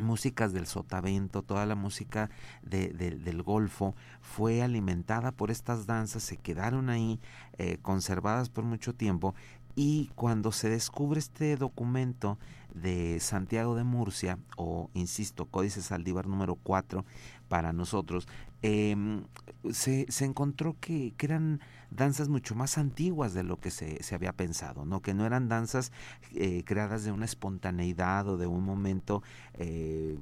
músicas 0.00 0.52
del 0.52 0.66
sotavento, 0.66 1.42
toda 1.42 1.66
la 1.66 1.74
música 1.74 2.30
del 2.62 3.42
Golfo 3.42 3.96
fue 4.20 4.62
alimentada 4.62 5.32
por 5.32 5.50
estas 5.50 5.86
danzas, 5.86 6.22
se 6.22 6.36
quedaron 6.36 6.88
ahí 6.88 7.20
eh, 7.58 7.78
conservadas 7.82 8.48
por 8.48 8.64
mucho 8.64 8.94
tiempo 8.94 9.34
y 9.74 10.10
cuando 10.16 10.50
se 10.50 10.68
descubre 10.68 11.20
este 11.20 11.56
documento 11.56 12.38
de 12.74 13.20
Santiago 13.20 13.76
de 13.76 13.84
Murcia, 13.84 14.38
o 14.56 14.90
insisto, 14.92 15.46
Códice 15.46 15.82
Saldívar 15.82 16.26
número 16.26 16.56
4 16.56 17.04
para 17.48 17.72
nosotros, 17.72 18.28
em, 18.62 19.24
se, 19.70 20.06
se, 20.10 20.24
encontró 20.24 20.76
que, 20.80 21.14
que, 21.16 21.26
eran 21.26 21.60
danzas 21.90 22.28
mucho 22.28 22.54
más 22.54 22.78
antiguas 22.78 23.34
de 23.34 23.42
lo 23.42 23.58
que 23.58 23.70
se, 23.70 24.02
se 24.02 24.14
había 24.14 24.32
pensado, 24.32 24.84
¿no? 24.84 25.00
que 25.00 25.14
no 25.14 25.26
eran 25.26 25.48
danzas 25.48 25.92
eh, 26.34 26.62
creadas 26.64 27.04
de 27.04 27.12
una 27.12 27.24
espontaneidad 27.24 28.28
o 28.28 28.36
de 28.36 28.46
un 28.46 28.64
momento 28.64 29.22
eh, 29.54 30.18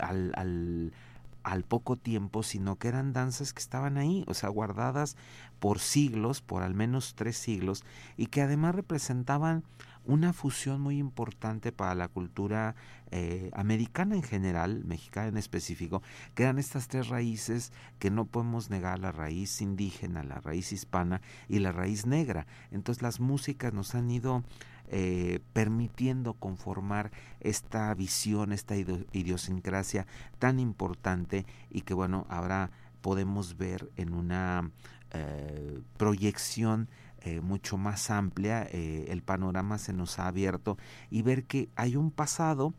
al, 0.00 0.32
al 0.36 0.92
al 1.42 1.64
poco 1.64 1.96
tiempo, 1.96 2.42
sino 2.42 2.76
que 2.76 2.88
eran 2.88 3.12
danzas 3.12 3.52
que 3.52 3.60
estaban 3.60 3.96
ahí, 3.96 4.24
o 4.26 4.34
sea, 4.34 4.48
guardadas 4.48 5.16
por 5.58 5.78
siglos, 5.78 6.40
por 6.42 6.62
al 6.62 6.74
menos 6.74 7.14
tres 7.14 7.36
siglos, 7.36 7.84
y 8.16 8.26
que 8.26 8.42
además 8.42 8.74
representaban 8.74 9.64
una 10.10 10.32
fusión 10.32 10.80
muy 10.80 10.98
importante 10.98 11.70
para 11.70 11.94
la 11.94 12.08
cultura 12.08 12.74
eh, 13.12 13.50
americana 13.54 14.16
en 14.16 14.24
general, 14.24 14.84
mexicana 14.84 15.28
en 15.28 15.36
específico, 15.36 16.02
que 16.34 16.42
eran 16.42 16.58
estas 16.58 16.88
tres 16.88 17.08
raíces 17.08 17.72
que 18.00 18.10
no 18.10 18.24
podemos 18.24 18.70
negar, 18.70 18.98
la 18.98 19.12
raíz 19.12 19.60
indígena, 19.60 20.24
la 20.24 20.40
raíz 20.40 20.72
hispana 20.72 21.20
y 21.48 21.60
la 21.60 21.70
raíz 21.70 22.06
negra. 22.06 22.48
Entonces 22.72 23.02
las 23.02 23.20
músicas 23.20 23.72
nos 23.72 23.94
han 23.94 24.10
ido 24.10 24.42
eh, 24.88 25.38
permitiendo 25.52 26.34
conformar 26.34 27.12
esta 27.38 27.94
visión, 27.94 28.52
esta 28.52 28.74
idiosincrasia 28.76 30.08
tan 30.40 30.58
importante 30.58 31.46
y 31.70 31.82
que 31.82 31.94
bueno, 31.94 32.26
ahora 32.28 32.72
podemos 33.00 33.56
ver 33.56 33.88
en 33.96 34.12
una 34.12 34.72
eh, 35.12 35.80
proyección 35.96 36.88
eh, 37.22 37.40
mucho 37.40 37.76
más 37.76 38.10
amplia, 38.10 38.62
el 38.62 39.22
panorama 39.22 39.78
se 39.78 39.92
nos 39.92 40.18
ha 40.18 40.26
abierto 40.26 40.78
y 41.10 41.22
ver 41.22 41.44
que 41.44 41.68
hay 41.76 41.96
un 41.96 42.10
pasado, 42.10 42.74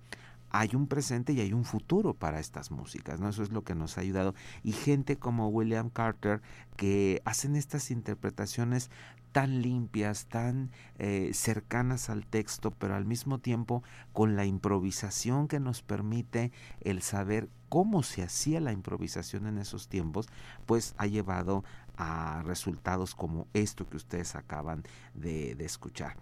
hay 0.51 0.75
un 0.75 0.87
presente 0.87 1.33
y 1.33 1.39
hay 1.39 1.53
un 1.53 1.63
futuro 1.63 2.13
para 2.13 2.39
estas 2.39 2.71
músicas, 2.71 3.19
¿no? 3.19 3.29
Eso 3.29 3.41
es 3.41 3.51
lo 3.51 3.63
que 3.63 3.73
nos 3.73 3.97
ha 3.97 4.01
ayudado. 4.01 4.35
Y 4.63 4.73
gente 4.73 5.17
como 5.17 5.47
William 5.47 5.89
Carter 5.89 6.41
que 6.75 7.21
hacen 7.25 7.55
estas 7.55 7.89
interpretaciones 7.89 8.89
tan 9.31 9.61
limpias, 9.61 10.25
tan 10.25 10.71
eh, 10.99 11.31
cercanas 11.33 12.09
al 12.09 12.25
texto, 12.25 12.71
pero 12.71 12.95
al 12.95 13.05
mismo 13.05 13.39
tiempo 13.39 13.81
con 14.11 14.35
la 14.35 14.45
improvisación 14.45 15.47
que 15.47 15.59
nos 15.59 15.81
permite 15.81 16.51
el 16.81 17.01
saber 17.01 17.49
cómo 17.69 18.03
se 18.03 18.23
hacía 18.23 18.59
la 18.59 18.73
improvisación 18.73 19.47
en 19.47 19.57
esos 19.57 19.87
tiempos, 19.87 20.27
pues 20.65 20.93
ha 20.97 21.07
llevado 21.07 21.63
a 21.97 22.41
resultados 22.43 23.15
como 23.15 23.47
esto 23.53 23.87
que 23.87 23.97
ustedes 23.97 24.35
acaban 24.35 24.83
de 25.13 25.55
escuchar. 25.59 26.15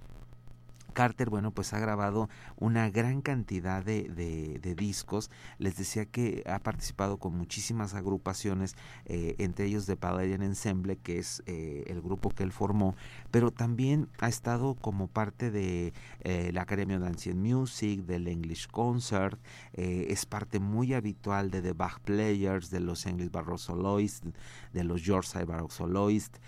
Carter, 1.00 1.30
bueno, 1.30 1.52
pues 1.52 1.72
ha 1.72 1.80
grabado 1.80 2.28
una 2.58 2.90
gran 2.90 3.22
cantidad 3.22 3.82
de, 3.82 4.10
de, 4.10 4.76
discos. 4.76 5.32
Les 5.58 5.78
decía 5.78 6.06
que 6.06 6.44
ha 6.46 6.60
participado 6.60 7.20
con 7.20 7.38
muchísimas 7.38 7.94
agrupaciones, 7.94 8.76
eh, 9.06 9.36
entre 9.38 9.68
ellos 9.68 9.86
de 9.86 9.96
Palladian 9.96 10.42
Ensemble, 10.42 10.98
que 10.98 11.18
es 11.18 11.42
eh, 11.46 11.86
el 11.88 12.02
grupo 12.02 12.32
que 12.32 12.44
él 12.44 12.52
formó, 12.52 12.98
pero 13.32 13.50
también 13.50 14.10
ha 14.20 14.28
estado 14.28 14.76
como 14.76 15.08
parte 15.08 15.52
de 15.52 15.94
eh, 16.20 16.52
la 16.52 16.64
Academia 16.64 17.00
de 17.00 17.08
Ancient 17.08 17.40
Music, 17.40 18.02
del 18.02 18.28
English 18.28 18.68
Concert, 18.68 19.40
es 19.72 20.26
parte 20.26 20.60
muy 20.60 20.94
habitual 20.94 21.50
de 21.50 21.62
The 21.62 21.72
Bach 21.72 22.02
Players, 22.02 22.72
de 22.72 22.82
los 22.82 23.06
English 23.06 23.32
Baroque 23.32 23.62
Soloists, 23.62 24.28
de 24.74 24.84
los 24.84 25.02
Yorkshire 25.04 25.46
Baroque 25.46 25.74
Soloists. 25.74 26.42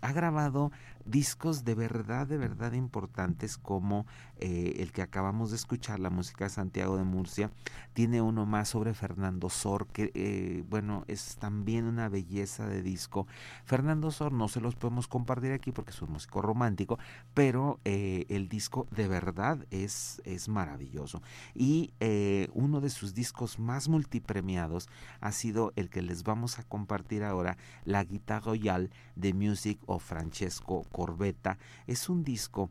ha 0.00 0.12
grabado 0.12 0.72
discos 1.04 1.64
de 1.64 1.74
verdad, 1.74 2.26
de 2.26 2.36
verdad 2.36 2.72
importantes 2.72 3.56
como 3.58 4.06
eh, 4.40 4.76
el 4.78 4.92
que 4.92 5.02
acabamos 5.02 5.50
de 5.50 5.56
escuchar, 5.56 5.98
la 5.98 6.10
música 6.10 6.44
de 6.44 6.50
Santiago 6.50 6.96
de 6.96 7.04
Murcia. 7.04 7.50
Tiene 7.92 8.22
uno 8.22 8.46
más 8.46 8.68
sobre 8.68 8.94
Fernando 8.94 9.50
Sor, 9.50 9.86
que 9.88 10.10
eh, 10.14 10.64
bueno, 10.68 11.04
es 11.08 11.36
también 11.36 11.84
una 11.84 12.08
belleza 12.08 12.66
de 12.66 12.82
disco. 12.82 13.26
Fernando 13.64 14.10
Sor 14.10 14.32
no 14.32 14.48
se 14.48 14.60
los 14.60 14.76
podemos 14.76 15.08
compartir 15.08 15.52
aquí 15.52 15.72
porque 15.72 15.90
es 15.90 16.02
un 16.02 16.12
músico 16.12 16.42
romántico, 16.42 16.98
pero 17.34 17.80
eh, 17.84 18.26
el 18.28 18.48
disco 18.48 18.86
de 18.90 19.08
verdad 19.08 19.66
es, 19.70 20.22
es 20.24 20.48
maravilloso. 20.48 21.22
Y 21.54 21.92
uno 22.52 22.80
de 22.80 22.90
sus 22.90 23.14
discos 23.14 23.58
más 23.58 23.88
multipremiados 23.88 24.88
ha 25.20 25.32
sido 25.32 25.72
el 25.76 25.90
que 25.90 26.02
les 26.02 26.22
vamos 26.22 26.58
a 26.58 26.62
compartir 26.62 27.24
ahora, 27.24 27.56
La 27.84 28.04
Guitarra 28.04 28.38
Royal 28.40 28.90
de 29.16 29.34
Music 29.34 29.78
of 29.86 30.04
Francesco 30.04 30.84
Corbetta. 30.92 31.58
Es 31.86 32.08
un 32.08 32.24
disco 32.24 32.70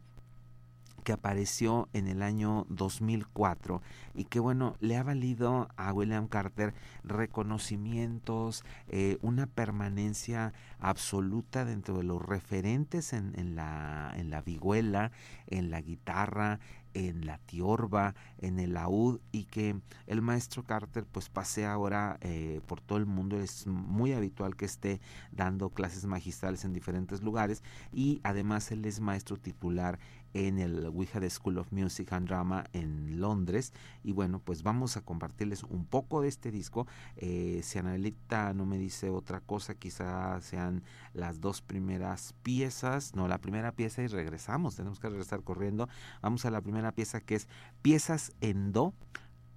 que 1.08 1.14
apareció 1.14 1.88
en 1.94 2.10
el 2.10 2.22
año 2.22 2.66
2004 2.68 3.82
y 4.14 4.26
que 4.26 4.42
bueno, 4.42 4.76
le 4.82 4.98
ha 4.98 5.04
valido 5.04 5.70
a 5.78 5.94
William 5.94 6.28
Carter 6.28 6.74
reconocimientos, 7.06 8.66
eh, 8.90 9.18
una 9.22 9.46
permanencia 9.46 10.52
absoluta 10.82 11.64
dentro 11.64 11.96
de 12.00 12.04
los 12.04 12.22
referentes 12.22 13.14
en, 13.14 13.56
la, 13.56 14.12
en 14.18 14.30
la 14.30 14.42
vihuela, 14.42 15.14
en 15.48 15.72
la 15.72 15.80
guitarra, 15.80 16.60
en 16.94 17.26
la 17.26 17.38
tiorba, 17.38 18.16
en 18.40 18.60
el 18.60 18.74
laúd 18.74 19.20
y 19.32 19.46
que 19.46 19.80
el 20.08 20.22
maestro 20.22 20.64
Carter 20.64 21.06
pues 21.06 21.30
pase 21.30 21.66
ahora 21.66 22.18
eh, 22.22 22.60
por 22.68 22.82
todo 22.82 22.98
el 22.98 23.06
mundo. 23.06 23.40
Es 23.40 23.68
muy 23.68 24.14
habitual 24.14 24.56
que 24.56 24.66
esté 24.66 25.00
dando 25.32 25.70
clases 25.70 26.06
magistrales 26.06 26.66
en 26.66 26.74
diferentes 26.74 27.22
lugares 27.22 27.64
y 27.94 28.20
además 28.24 28.72
él 28.72 28.84
es 28.86 29.00
maestro 29.00 29.38
titular 29.38 30.00
en 30.34 30.60
el 30.60 30.90
Wihad 30.90 31.28
School 31.30 31.58
of 31.58 31.72
Music 31.72 32.12
and 32.14 32.28
Drama 32.28 32.66
en 32.74 33.20
Londres. 33.20 33.74
Y 34.04 34.12
bueno, 34.12 34.40
pues 34.40 34.64
vamos 34.64 34.98
a 34.98 35.02
compartirles 35.02 35.64
un 35.64 35.86
poco 35.86 36.22
de 36.22 36.28
este 36.28 36.52
disco. 36.52 36.88
Eh, 37.16 37.62
si 37.64 37.80
Analita 37.80 38.54
no 38.54 38.66
me 38.66 38.78
dice 38.78 39.10
otra 39.10 39.40
cosa, 39.40 39.76
quizás 39.76 40.44
sean 40.44 40.84
las 41.14 41.42
dos 41.42 41.62
primeras 41.62 42.34
piezas. 42.44 43.16
No, 43.16 43.28
la 43.28 43.40
primera 43.40 43.72
pieza 43.72 44.02
y 44.02 44.08
regresamos. 44.08 44.76
Tenemos 44.76 45.00
que 45.00 45.10
regresar 45.10 45.44
corriendo. 45.44 45.90
Vamos 46.22 46.46
a 46.46 46.52
la 46.52 46.62
primera 46.62 46.92
pieza 46.92 47.22
que 47.22 47.36
es 47.36 47.48
Piezas 47.82 48.34
en 48.42 48.72
Do. 48.72 48.94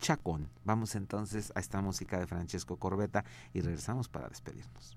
Chacón. 0.00 0.48
Vamos 0.64 0.94
entonces 0.94 1.52
a 1.54 1.60
esta 1.60 1.80
música 1.82 2.18
de 2.18 2.26
Francesco 2.26 2.78
Corbetta 2.78 3.24
y 3.52 3.60
regresamos 3.60 4.08
para 4.08 4.28
despedirnos. 4.28 4.96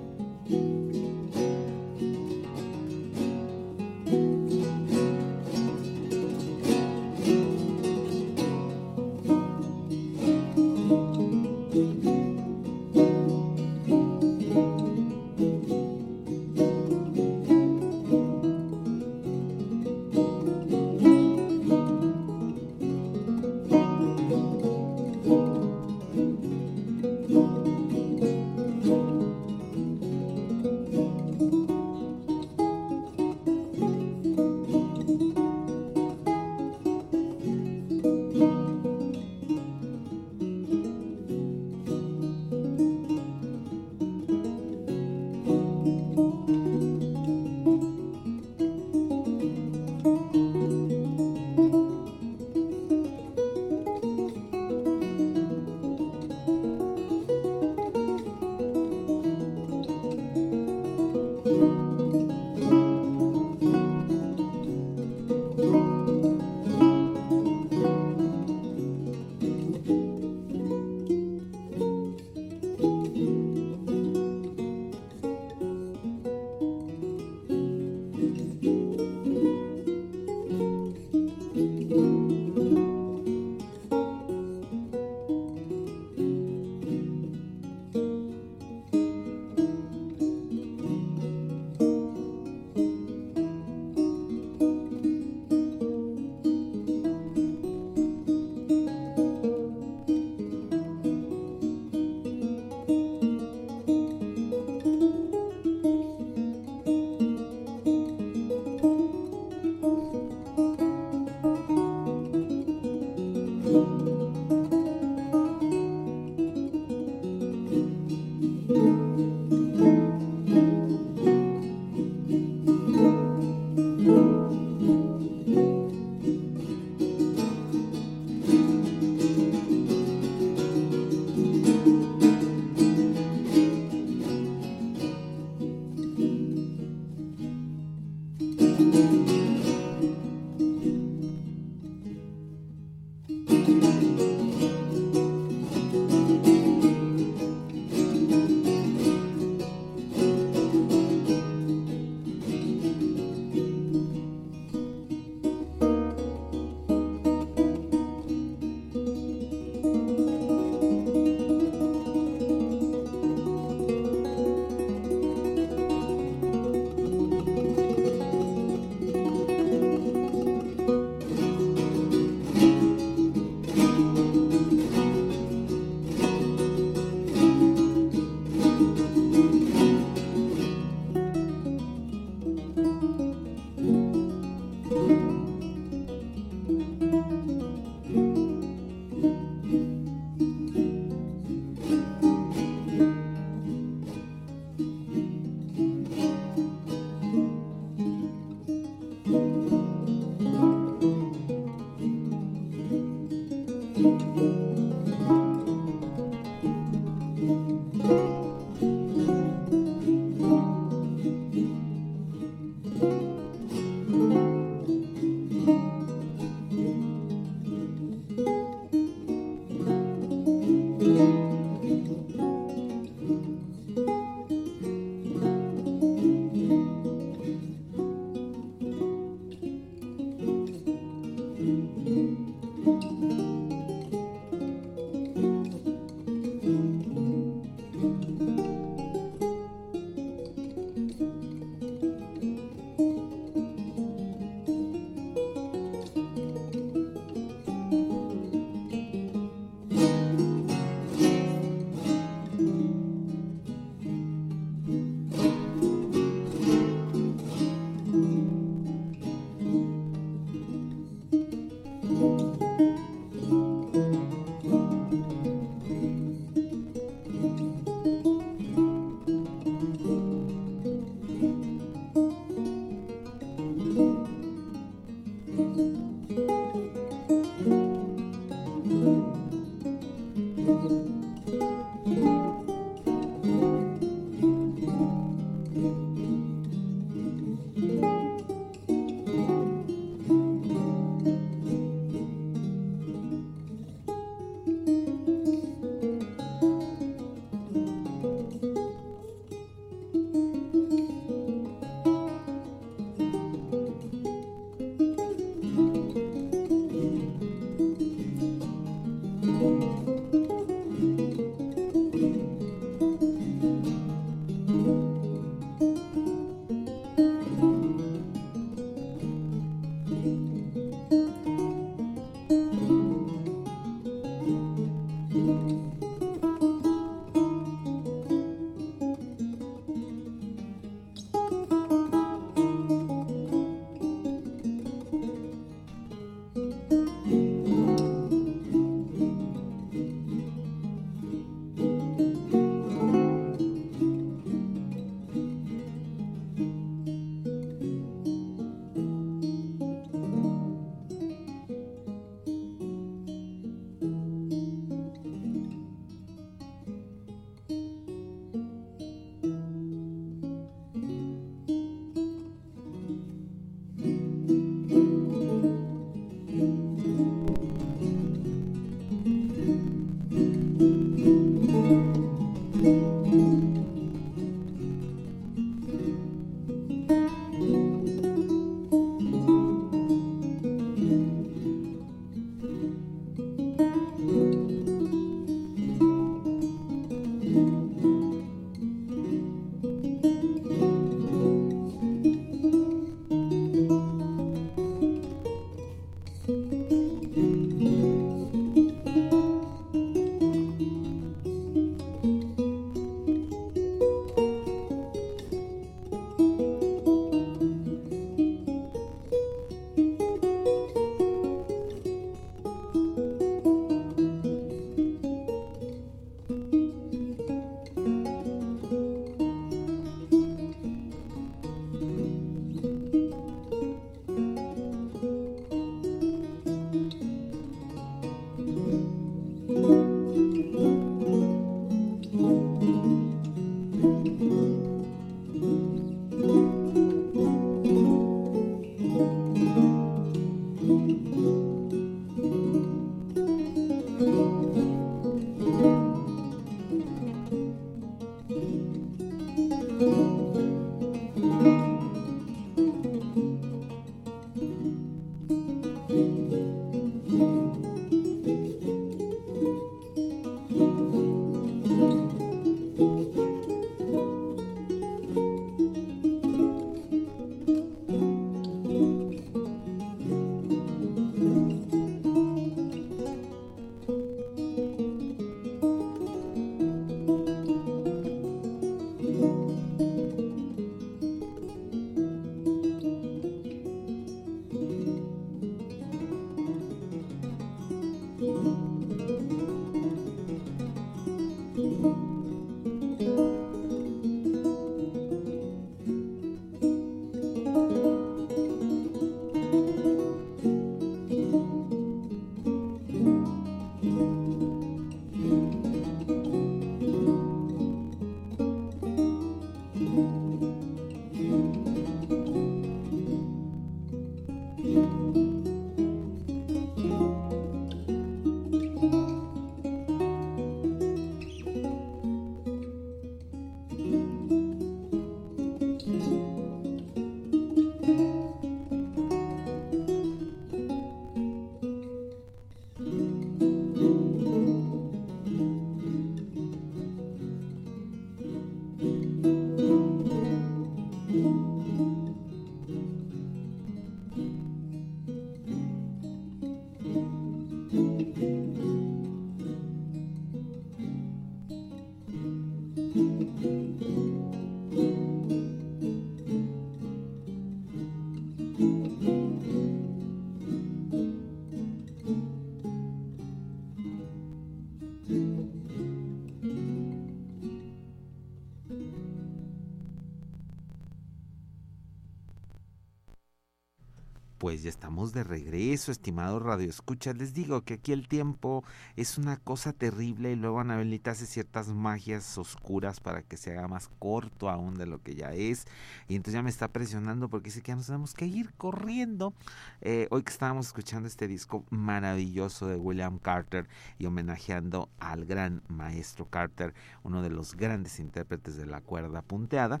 Pues 574.70 574.84
ya 574.84 574.90
estamos 574.90 575.32
de 575.32 575.42
regreso, 575.42 576.12
estimados 576.12 576.62
radioescuchas. 576.62 577.36
Les 577.36 577.54
digo 577.54 577.82
que 577.82 577.94
aquí 577.94 578.12
el 578.12 578.28
tiempo 578.28 578.84
es 579.16 579.36
una 579.36 579.56
cosa 579.56 579.92
terrible 579.92 580.52
y 580.52 580.54
luego 580.54 580.78
Anabelita 580.78 581.32
hace 581.32 581.46
ciertas 581.46 581.88
magias 581.88 582.56
oscuras 582.56 583.18
para 583.18 583.42
que 583.42 583.56
se 583.56 583.72
haga 583.72 583.88
más 583.88 584.08
corto 584.20 584.70
aún 584.70 584.94
de 584.94 585.06
lo 585.06 585.20
que 585.24 585.34
ya 585.34 585.50
es. 585.50 585.86
Y 586.28 586.36
entonces 586.36 586.54
ya 586.54 586.62
me 586.62 586.70
está 586.70 586.86
presionando 586.86 587.48
porque 587.48 587.70
dice 587.70 587.82
que 587.82 587.88
ya 587.88 587.96
nos 587.96 588.06
tenemos 588.06 588.32
que 588.32 588.46
ir 588.46 588.72
corriendo. 588.74 589.54
Eh, 590.02 590.28
hoy 590.30 590.44
que 590.44 590.52
estábamos 590.52 590.86
escuchando 590.86 591.26
este 591.26 591.48
disco 591.48 591.84
maravilloso 591.90 592.86
de 592.86 592.94
William 592.94 593.40
Carter 593.40 593.88
y 594.20 594.26
homenajeando 594.26 595.08
al 595.18 595.46
gran 595.46 595.82
maestro 595.88 596.48
Carter, 596.48 596.94
uno 597.24 597.42
de 597.42 597.50
los 597.50 597.74
grandes 597.74 598.20
intérpretes 598.20 598.76
de 598.76 598.86
la 598.86 599.00
cuerda 599.00 599.42
punteada. 599.42 600.00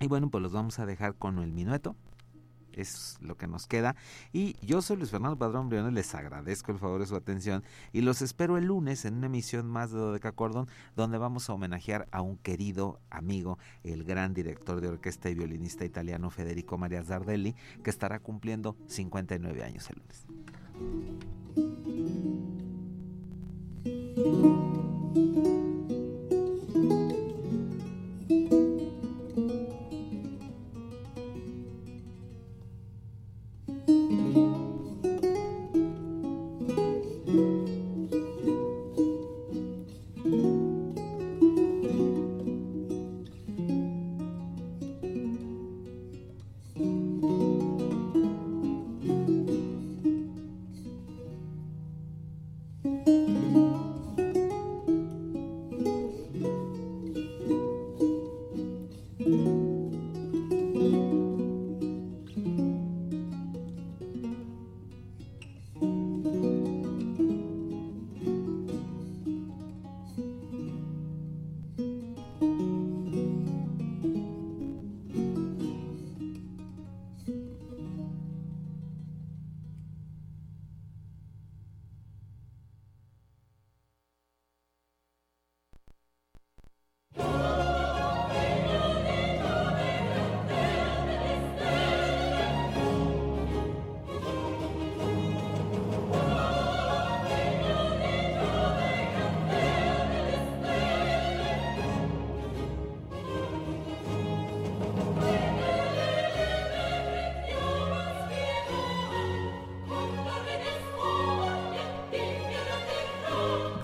Y 0.00 0.06
bueno, 0.06 0.30
pues 0.30 0.40
los 0.40 0.54
vamos 0.54 0.78
a 0.78 0.86
dejar 0.86 1.14
con 1.16 1.40
el 1.40 1.52
minueto 1.52 1.94
es 2.76 3.16
lo 3.20 3.36
que 3.36 3.46
nos 3.46 3.66
queda. 3.66 3.96
Y 4.32 4.56
yo 4.64 4.82
soy 4.82 4.96
Luis 4.96 5.10
Fernando 5.10 5.36
Padrón 5.36 5.68
Briones, 5.68 5.92
les 5.92 6.14
agradezco 6.14 6.72
el 6.72 6.78
favor 6.78 7.00
de 7.00 7.06
su 7.06 7.16
atención 7.16 7.64
y 7.92 8.02
los 8.02 8.22
espero 8.22 8.56
el 8.56 8.66
lunes 8.66 9.04
en 9.04 9.14
una 9.14 9.26
emisión 9.26 9.66
más 9.66 9.90
de 9.90 9.98
Dodeca 9.98 10.32
Cordon, 10.32 10.68
donde 10.94 11.18
vamos 11.18 11.48
a 11.48 11.54
homenajear 11.54 12.06
a 12.10 12.22
un 12.22 12.36
querido 12.36 13.00
amigo, 13.10 13.58
el 13.82 14.04
gran 14.04 14.34
director 14.34 14.80
de 14.80 14.88
orquesta 14.88 15.28
y 15.30 15.34
violinista 15.34 15.84
italiano 15.84 16.30
Federico 16.30 16.78
Maria 16.78 17.02
Zardelli, 17.02 17.54
que 17.82 17.90
estará 17.90 18.20
cumpliendo 18.20 18.76
59 18.86 19.64
años 19.64 19.88
el 19.90 19.96
lunes. 19.98 20.26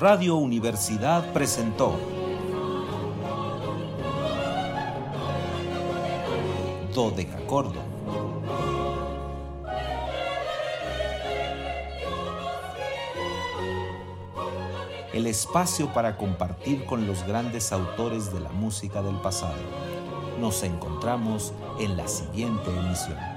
Radio 0.02 0.34
Universidad 0.34 1.32
presentó 1.32 1.96
Do 6.92 7.12
de 7.12 7.22
acuerdo. 7.32 7.80
el 15.12 15.28
espacio 15.28 15.92
para 15.92 16.16
compartir 16.16 16.84
con 16.84 17.06
los 17.06 17.24
grandes 17.24 17.70
autores 17.70 18.32
de 18.32 18.40
la 18.40 18.48
música 18.48 19.02
del 19.02 19.14
pasado. 19.20 19.54
Nos 20.40 20.64
encontramos 20.64 21.52
en 21.78 21.96
la 21.96 22.08
siguiente 22.08 22.70
emisión. 22.76 23.31